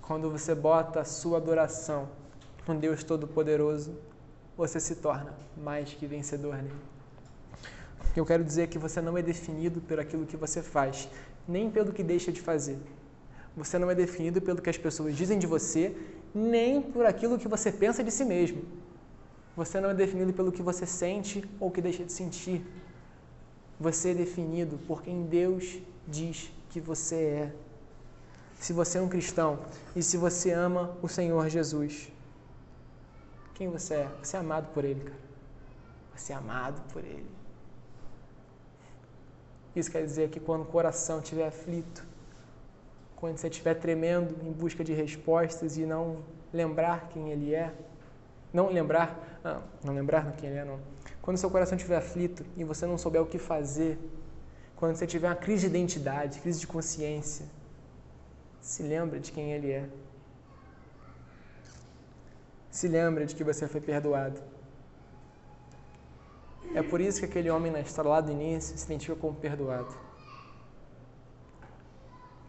quando 0.00 0.30
você 0.30 0.54
bota 0.54 1.00
a 1.00 1.04
sua 1.04 1.38
adoração 1.38 2.08
no 2.66 2.80
Deus 2.80 3.04
Todo-Poderoso, 3.04 3.96
você 4.56 4.80
se 4.80 4.96
torna 4.96 5.34
mais 5.56 5.92
que 5.92 6.06
vencedor 6.06 6.56
nele. 6.56 6.74
Eu 8.14 8.24
quero 8.24 8.42
dizer 8.42 8.68
que 8.68 8.78
você 8.78 9.00
não 9.00 9.16
é 9.16 9.22
definido 9.22 9.80
por 9.80 10.00
aquilo 10.00 10.26
que 10.26 10.36
você 10.36 10.62
faz, 10.62 11.08
nem 11.46 11.70
pelo 11.70 11.92
que 11.92 12.02
deixa 12.02 12.32
de 12.32 12.40
fazer. 12.40 12.78
Você 13.56 13.78
não 13.78 13.90
é 13.90 13.94
definido 13.94 14.40
pelo 14.40 14.60
que 14.60 14.70
as 14.70 14.78
pessoas 14.78 15.16
dizem 15.16 15.38
de 15.38 15.46
você, 15.46 15.96
nem 16.34 16.80
por 16.80 17.06
aquilo 17.06 17.38
que 17.38 17.48
você 17.48 17.70
pensa 17.70 18.02
de 18.02 18.10
si 18.10 18.24
mesmo. 18.24 18.62
Você 19.56 19.80
não 19.80 19.90
é 19.90 19.94
definido 19.94 20.32
pelo 20.32 20.52
que 20.52 20.62
você 20.62 20.84
sente 20.84 21.44
ou 21.60 21.70
que 21.70 21.80
deixa 21.80 22.04
de 22.04 22.12
sentir. 22.12 22.62
Você 23.78 24.10
é 24.10 24.14
definido 24.14 24.78
por 24.86 25.02
quem 25.02 25.24
Deus 25.24 25.78
diz 26.06 26.50
que 26.70 26.80
você 26.80 27.16
é. 27.16 27.52
Se 28.58 28.72
você 28.72 28.98
é 28.98 29.00
um 29.00 29.08
cristão 29.08 29.58
e 29.94 30.02
se 30.02 30.16
você 30.16 30.50
ama 30.52 30.96
o 31.02 31.08
Senhor 31.08 31.48
Jesus, 31.48 32.10
quem 33.56 33.68
você 33.70 33.94
é? 33.94 34.08
Você 34.22 34.36
é 34.36 34.40
amado 34.40 34.68
por 34.74 34.84
Ele, 34.84 35.00
cara. 35.00 35.18
Você 36.14 36.32
é 36.32 36.36
amado 36.36 36.80
por 36.92 37.02
Ele. 37.02 37.26
Isso 39.74 39.90
quer 39.90 40.04
dizer 40.04 40.28
que 40.28 40.38
quando 40.38 40.62
o 40.62 40.66
coração 40.66 41.20
estiver 41.20 41.46
aflito, 41.46 42.06
quando 43.16 43.38
você 43.38 43.48
estiver 43.48 43.74
tremendo 43.74 44.36
em 44.46 44.52
busca 44.52 44.84
de 44.84 44.92
respostas 44.92 45.78
e 45.78 45.86
não 45.86 46.22
lembrar 46.52 47.08
quem 47.08 47.30
Ele 47.30 47.54
é, 47.54 47.72
não 48.52 48.68
lembrar, 48.68 49.40
ah, 49.42 49.62
não 49.82 49.94
lembrar 49.94 50.32
quem 50.32 50.50
Ele 50.50 50.58
é, 50.58 50.64
não. 50.64 50.78
Quando 51.22 51.38
seu 51.38 51.50
coração 51.50 51.76
estiver 51.76 51.96
aflito 51.96 52.44
e 52.58 52.62
você 52.62 52.84
não 52.86 52.98
souber 52.98 53.22
o 53.22 53.26
que 53.26 53.38
fazer, 53.38 53.98
quando 54.76 54.96
você 54.96 55.06
tiver 55.06 55.28
uma 55.28 55.34
crise 55.34 55.62
de 55.62 55.74
identidade, 55.74 56.40
crise 56.40 56.60
de 56.60 56.66
consciência, 56.66 57.46
se 58.60 58.82
lembra 58.82 59.18
de 59.18 59.32
quem 59.32 59.52
Ele 59.52 59.70
é. 59.72 59.88
Se 62.78 62.86
lembra 62.96 63.24
de 63.28 63.34
que 63.36 63.44
você 63.50 63.64
foi 63.66 63.80
perdoado. 63.80 64.40
É 66.74 66.82
por 66.90 67.00
isso 67.00 67.20
que 67.20 67.26
aquele 67.30 67.50
homem 67.54 67.72
na 67.76 67.80
história 67.80 68.10
lá 68.10 68.20
do 68.20 68.30
início 68.38 68.76
se 68.76 68.84
identifica 68.84 69.18
como 69.22 69.34
perdoado 69.46 69.94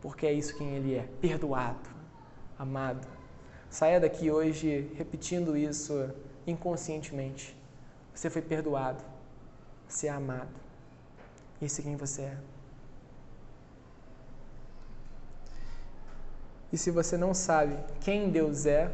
porque 0.08 0.26
é 0.26 0.32
isso 0.32 0.56
quem 0.56 0.76
ele 0.76 0.96
é: 0.96 1.08
perdoado, 1.20 1.90
amado. 2.58 3.06
Saia 3.70 4.00
daqui 4.00 4.32
hoje 4.32 4.90
repetindo 4.96 5.58
isso 5.58 6.10
inconscientemente. 6.46 7.56
Você 8.14 8.30
foi 8.30 8.42
perdoado, 8.42 9.04
você 9.88 10.08
é 10.08 10.12
amado. 10.12 10.56
Isso 11.62 11.82
é 11.82 11.84
quem 11.84 11.96
você 11.96 12.22
é. 12.22 12.38
E 16.72 16.78
se 16.78 16.90
você 16.90 17.18
não 17.18 17.34
sabe 17.34 17.78
quem 18.00 18.30
Deus 18.30 18.66
é, 18.66 18.90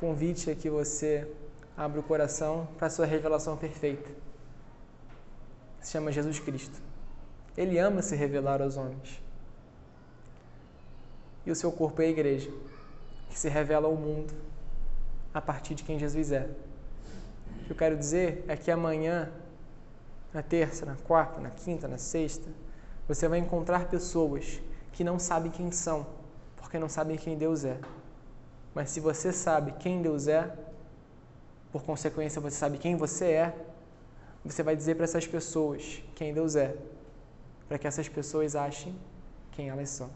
convite 0.00 0.50
é 0.50 0.54
que 0.54 0.70
você 0.70 1.30
abra 1.76 2.00
o 2.00 2.02
coração 2.02 2.66
para 2.78 2.86
a 2.86 2.90
sua 2.90 3.04
revelação 3.04 3.54
perfeita. 3.54 4.08
Se 5.78 5.92
chama 5.92 6.10
Jesus 6.10 6.38
Cristo. 6.38 6.80
Ele 7.54 7.78
ama 7.78 8.00
se 8.00 8.16
revelar 8.16 8.62
aos 8.62 8.78
homens. 8.78 9.20
E 11.44 11.50
o 11.50 11.54
seu 11.54 11.70
corpo 11.70 12.00
é 12.00 12.06
a 12.06 12.08
igreja, 12.08 12.50
que 13.28 13.38
se 13.38 13.50
revela 13.50 13.88
ao 13.88 13.94
mundo 13.94 14.32
a 15.34 15.40
partir 15.40 15.74
de 15.74 15.84
quem 15.84 15.98
Jesus 15.98 16.32
é. 16.32 16.48
O 17.60 17.64
que 17.66 17.72
eu 17.72 17.76
quero 17.76 17.96
dizer 17.96 18.42
é 18.48 18.56
que 18.56 18.70
amanhã, 18.70 19.30
na 20.32 20.42
terça, 20.42 20.86
na 20.86 20.96
quarta, 20.96 21.40
na 21.40 21.50
quinta, 21.50 21.86
na 21.86 21.98
sexta, 21.98 22.48
você 23.06 23.28
vai 23.28 23.38
encontrar 23.38 23.88
pessoas 23.88 24.62
que 24.92 25.04
não 25.04 25.18
sabem 25.18 25.50
quem 25.50 25.70
são, 25.70 26.06
porque 26.56 26.78
não 26.78 26.88
sabem 26.88 27.18
quem 27.18 27.36
Deus 27.36 27.64
é. 27.64 27.78
Mas 28.74 28.90
se 28.90 29.00
você 29.00 29.32
sabe 29.32 29.72
quem 29.72 30.00
Deus 30.02 30.28
é, 30.28 30.56
por 31.72 31.82
consequência 31.82 32.40
você 32.40 32.56
sabe 32.56 32.78
quem 32.78 32.96
você 32.96 33.26
é, 33.26 33.66
você 34.44 34.62
vai 34.62 34.74
dizer 34.74 34.94
para 34.94 35.04
essas 35.04 35.26
pessoas 35.26 36.02
quem 36.14 36.32
Deus 36.32 36.56
é 36.56 36.76
para 37.70 37.78
que 37.78 37.86
essas 37.86 38.08
pessoas 38.08 38.56
achem 38.56 38.92
quem 39.52 39.68
elas 39.68 39.90
são. 39.90 40.10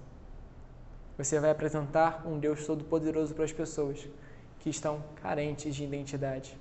Você 1.17 1.39
vai 1.39 1.51
apresentar 1.51 2.27
um 2.27 2.37
Deus 2.37 2.67
todo-poderoso 2.67 3.33
para 3.33 3.45
as 3.45 3.53
pessoas 3.53 4.09
que 4.59 4.71
estão 4.71 5.05
carentes 5.23 5.77
de 5.77 5.85
identidade. 5.85 6.59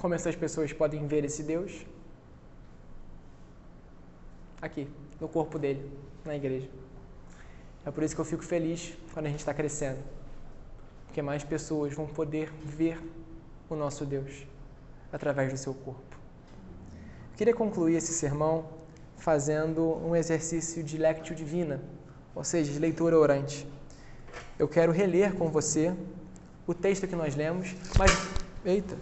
Como 0.00 0.12
essas 0.12 0.34
pessoas 0.34 0.72
podem 0.72 1.06
ver 1.06 1.24
esse 1.24 1.44
Deus? 1.44 1.86
Aqui, 4.60 4.88
no 5.20 5.28
corpo 5.28 5.56
dele, 5.56 5.88
na 6.24 6.34
igreja. 6.34 6.68
É 7.86 7.92
por 7.92 8.02
isso 8.02 8.16
que 8.16 8.20
eu 8.20 8.24
fico 8.24 8.42
feliz 8.42 8.92
quando 9.12 9.26
a 9.26 9.28
gente 9.28 9.40
está 9.40 9.52
crescendo, 9.52 9.98
porque 11.06 11.20
mais 11.20 11.42
pessoas 11.42 11.92
vão 11.94 12.06
poder 12.06 12.52
ver 12.64 13.00
o 13.68 13.74
nosso 13.74 14.04
Deus 14.04 14.46
através 15.12 15.52
do 15.52 15.58
seu 15.58 15.74
corpo. 15.74 16.16
Queria 17.36 17.54
concluir 17.54 17.96
esse 17.96 18.12
sermão 18.12 18.66
fazendo 19.16 19.96
um 20.06 20.14
exercício 20.14 20.82
de 20.82 20.96
lectio 20.96 21.34
divina, 21.34 21.80
ou 22.34 22.44
seja, 22.44 22.72
de 22.72 22.78
leitura 22.78 23.18
orante. 23.18 23.66
Eu 24.58 24.68
quero 24.68 24.92
reler 24.92 25.34
com 25.34 25.48
você 25.48 25.94
o 26.66 26.74
texto 26.74 27.06
que 27.06 27.16
nós 27.16 27.34
lemos, 27.34 27.74
mas 27.98 28.10
eita, 28.64 28.96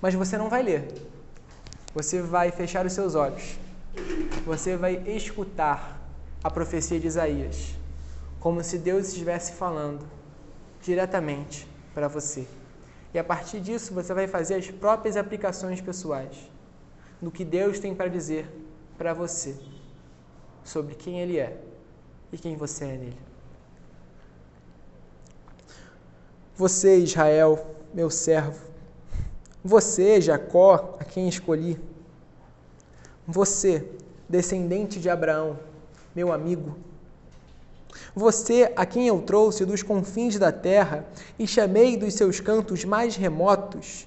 mas 0.00 0.14
você 0.14 0.36
não 0.36 0.48
vai 0.48 0.62
ler. 0.62 0.92
Você 1.94 2.20
vai 2.20 2.50
fechar 2.50 2.84
os 2.84 2.92
seus 2.92 3.14
olhos. 3.14 3.58
Você 4.44 4.76
vai 4.76 4.96
escutar 5.06 5.98
a 6.44 6.50
profecia 6.50 7.00
de 7.00 7.06
Isaías, 7.06 7.77
como 8.40 8.62
se 8.62 8.78
Deus 8.78 9.08
estivesse 9.08 9.52
falando 9.52 10.06
diretamente 10.80 11.66
para 11.94 12.08
você. 12.08 12.46
E 13.12 13.18
a 13.18 13.24
partir 13.24 13.60
disso, 13.60 13.92
você 13.94 14.12
vai 14.14 14.26
fazer 14.26 14.56
as 14.56 14.70
próprias 14.70 15.16
aplicações 15.16 15.80
pessoais 15.80 16.36
no 17.20 17.30
que 17.30 17.44
Deus 17.44 17.78
tem 17.78 17.94
para 17.94 18.08
dizer 18.08 18.48
para 18.96 19.12
você 19.12 19.56
sobre 20.62 20.94
quem 20.94 21.20
Ele 21.20 21.38
é 21.38 21.58
e 22.32 22.38
quem 22.38 22.56
você 22.56 22.84
é 22.84 22.96
nele. 22.96 23.18
Você, 26.54 26.98
Israel, 26.98 27.74
meu 27.94 28.10
servo, 28.10 28.68
você, 29.64 30.20
Jacó, 30.20 30.96
a 31.00 31.04
quem 31.04 31.28
escolhi, 31.28 31.80
você, 33.26 33.88
descendente 34.28 35.00
de 35.00 35.08
Abraão, 35.08 35.58
meu 36.14 36.32
amigo, 36.32 36.76
você 38.14 38.72
a 38.76 38.84
quem 38.84 39.06
eu 39.06 39.20
trouxe 39.20 39.64
dos 39.64 39.82
confins 39.82 40.38
da 40.38 40.52
terra 40.52 41.06
e 41.38 41.46
chamei 41.46 41.96
dos 41.96 42.14
seus 42.14 42.40
cantos 42.40 42.84
mais 42.84 43.16
remotos, 43.16 44.06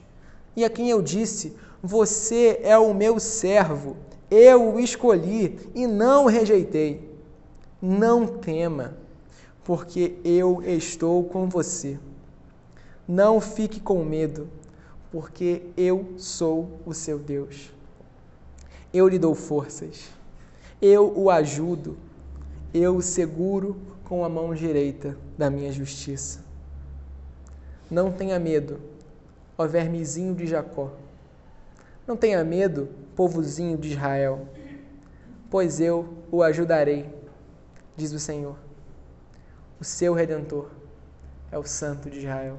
e 0.56 0.64
a 0.64 0.70
quem 0.70 0.90
eu 0.90 1.02
disse: 1.02 1.56
Você 1.82 2.60
é 2.64 2.78
o 2.78 2.94
meu 2.94 3.20
servo, 3.20 3.98
eu 4.30 4.76
o 4.76 4.80
escolhi 4.80 5.60
e 5.74 5.88
não 5.88 6.26
o 6.26 6.28
rejeitei. 6.28 7.10
Não 7.82 8.28
tema, 8.28 8.96
porque 9.64 10.18
eu 10.24 10.62
estou 10.64 11.24
com 11.24 11.50
você. 11.50 11.98
Não 13.08 13.42
fique 13.42 13.80
com 13.80 14.06
medo, 14.06 14.48
porque 15.12 15.64
eu 15.76 16.14
sou 16.18 16.80
o 16.86 16.94
seu 16.94 17.18
Deus. 17.18 17.72
Eu 18.94 19.08
lhe 19.08 19.18
dou 19.18 19.34
forças, 19.34 20.10
eu 20.82 21.12
o 21.18 21.30
ajudo, 21.30 21.98
eu 22.74 22.96
o 22.96 23.02
seguro 23.02 23.80
com 24.04 24.24
a 24.24 24.30
mão 24.30 24.54
direita 24.54 25.18
da 25.38 25.50
minha 25.50 25.72
justiça. 25.72 26.44
Não 27.90 28.12
tenha 28.12 28.40
medo, 28.40 28.80
ó 29.58 29.68
vermezinho 29.68 30.34
de 30.34 30.48
Jacó. 30.48 30.92
Não 32.08 32.16
tenha 32.16 32.44
medo, 32.44 32.90
povozinho 33.16 33.78
de 33.78 33.90
Israel, 33.90 34.48
pois 35.50 35.80
eu 35.80 36.14
o 36.32 36.42
ajudarei, 36.42 37.10
diz 37.96 38.14
o 38.14 38.20
Senhor. 38.20 38.58
O 39.80 39.84
seu 39.84 40.14
redentor 40.14 40.70
é 41.52 41.58
o 41.58 41.66
Santo 41.66 42.10
de 42.10 42.20
Israel. 42.20 42.58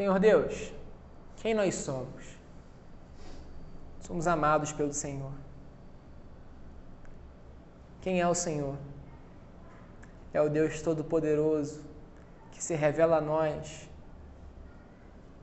Senhor 0.00 0.18
Deus, 0.18 0.72
quem 1.42 1.52
nós 1.52 1.74
somos? 1.74 2.24
Somos 4.00 4.26
amados 4.26 4.72
pelo 4.72 4.94
Senhor. 4.94 5.34
Quem 8.00 8.18
é 8.18 8.26
o 8.26 8.34
Senhor? 8.34 8.78
É 10.32 10.40
o 10.40 10.48
Deus 10.48 10.80
Todo-Poderoso 10.80 11.82
que 12.50 12.64
se 12.64 12.74
revela 12.74 13.18
a 13.18 13.20
nós 13.20 13.90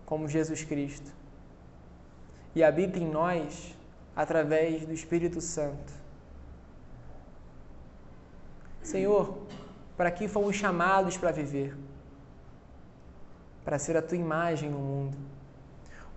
como 0.08 0.28
Jesus 0.28 0.64
Cristo 0.64 1.12
e 2.56 2.64
habita 2.64 2.98
em 2.98 3.08
nós 3.08 3.78
através 4.16 4.88
do 4.88 4.92
Espírito 4.92 5.40
Santo. 5.40 5.94
Senhor, 8.82 9.38
para 9.96 10.10
que 10.10 10.28
fomos 10.28 10.56
chamados 10.56 11.16
para 11.16 11.32
viver? 11.32 11.78
Para 13.68 13.78
ser 13.78 13.98
a 13.98 14.02
tua 14.02 14.18
imagem 14.18 14.70
no 14.70 14.80
mundo. 14.80 15.18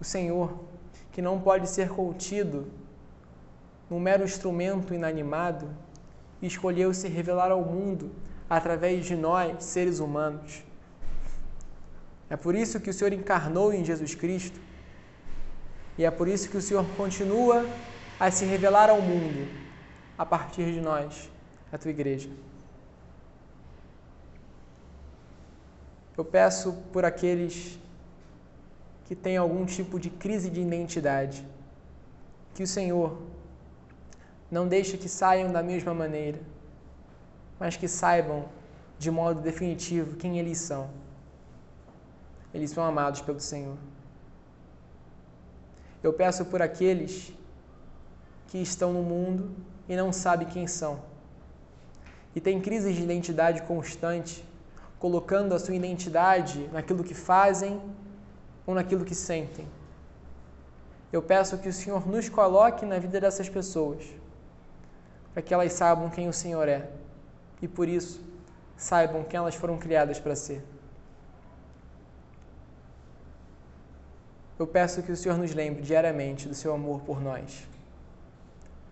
O 0.01 0.05
Senhor, 0.05 0.57
que 1.11 1.21
não 1.21 1.41
pode 1.41 1.69
ser 1.69 1.89
contido 1.89 2.69
num 3.91 3.99
mero 3.99 4.23
instrumento 4.23 4.95
inanimado, 4.95 5.69
escolheu 6.41 6.95
se 6.95 7.09
revelar 7.09 7.51
ao 7.51 7.61
mundo 7.65 8.13
através 8.49 9.05
de 9.05 9.17
nós, 9.17 9.65
seres 9.65 9.99
humanos. 9.99 10.63
É 12.29 12.37
por 12.37 12.55
isso 12.55 12.79
que 12.79 12.89
o 12.89 12.95
Senhor 12.95 13.13
encarnou 13.13 13.75
em 13.75 13.85
Jesus 13.85 14.15
Cristo 14.15 14.61
e 15.99 16.05
é 16.05 16.11
por 16.13 16.29
isso 16.29 16.49
que 16.49 16.57
o 16.57 16.63
Senhor 16.63 16.87
continua 16.97 17.67
a 18.21 18.31
se 18.31 18.45
revelar 18.45 18.91
ao 18.91 19.03
mundo 19.03 19.49
a 20.17 20.25
partir 20.25 20.73
de 20.73 20.81
nós, 20.81 21.29
a 21.73 21.77
tua 21.77 21.91
igreja. 21.91 22.31
Eu 26.21 26.25
peço 26.27 26.75
por 26.93 27.03
aqueles 27.03 27.81
que 29.07 29.15
têm 29.17 29.39
algum 29.39 29.65
tipo 29.65 29.99
de 29.99 30.11
crise 30.11 30.51
de 30.51 30.61
identidade, 30.61 31.47
que 32.55 32.63
o 32.63 32.67
Senhor 32.67 33.17
não 34.51 34.69
deixe 34.69 34.99
que 34.99 35.09
saiam 35.09 35.51
da 35.51 35.63
mesma 35.63 35.95
maneira, 35.95 36.39
mas 37.59 37.75
que 37.75 37.89
saibam 37.89 38.45
de 38.99 39.11
modo 39.11 39.41
definitivo 39.41 40.17
quem 40.17 40.39
eles 40.39 40.59
são. 40.59 40.91
Eles 42.53 42.71
são 42.71 42.85
amados 42.85 43.23
pelo 43.23 43.41
Senhor. 43.41 43.79
Eu 46.03 46.13
peço 46.13 46.45
por 46.45 46.61
aqueles 46.61 47.33
que 48.49 48.59
estão 48.59 48.93
no 48.93 49.03
mundo 49.03 49.57
e 49.89 49.97
não 49.97 50.13
sabem 50.13 50.47
quem 50.47 50.67
são, 50.67 51.01
e 52.37 52.43
têm 52.43 52.61
crise 52.61 52.93
de 52.93 53.03
identidade 53.03 53.63
constante 53.63 54.50
colocando 55.01 55.55
a 55.55 55.59
sua 55.59 55.75
identidade 55.75 56.69
naquilo 56.73 57.03
que 57.03 57.15
fazem 57.15 57.81
ou 58.67 58.75
naquilo 58.75 59.05
que 59.05 59.15
sentem. 59.15 59.67
Eu 61.13 61.23
peço 61.23 61.59
que 61.59 61.69
o 61.69 61.73
Senhor 61.73 62.07
nos 62.07 62.29
coloque 62.29 62.87
na 62.87 62.99
vida 62.99 63.19
dessas 63.19 63.49
pessoas, 63.49 64.05
para 65.33 65.43
que 65.43 65.53
elas 65.53 65.73
saibam 65.73 66.09
quem 66.11 66.29
o 66.29 66.33
Senhor 66.33 66.69
é 66.69 66.89
e 67.61 67.67
por 67.67 67.89
isso 67.89 68.23
saibam 68.77 69.25
quem 69.25 69.39
elas 69.39 69.55
foram 69.55 69.77
criadas 69.79 70.21
para 70.21 70.37
ser. 70.37 70.63
Eu 74.59 74.67
peço 74.67 75.03
que 75.03 75.11
o 75.11 75.17
Senhor 75.17 75.39
nos 75.39 75.55
lembre 75.55 75.83
diariamente 75.83 76.47
do 76.47 76.55
seu 76.55 76.75
amor 76.75 77.01
por 77.01 77.21
nós, 77.21 77.67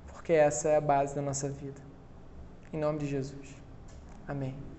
porque 0.07 0.33
essa 0.33 0.71
é 0.71 0.77
a 0.77 0.81
base 0.81 1.15
da 1.15 1.21
nossa 1.21 1.49
vida. 1.51 1.81
Em 2.73 2.79
nome 2.79 2.99
de 2.99 3.07
Jesus. 3.07 3.55
Amém. 4.27 4.69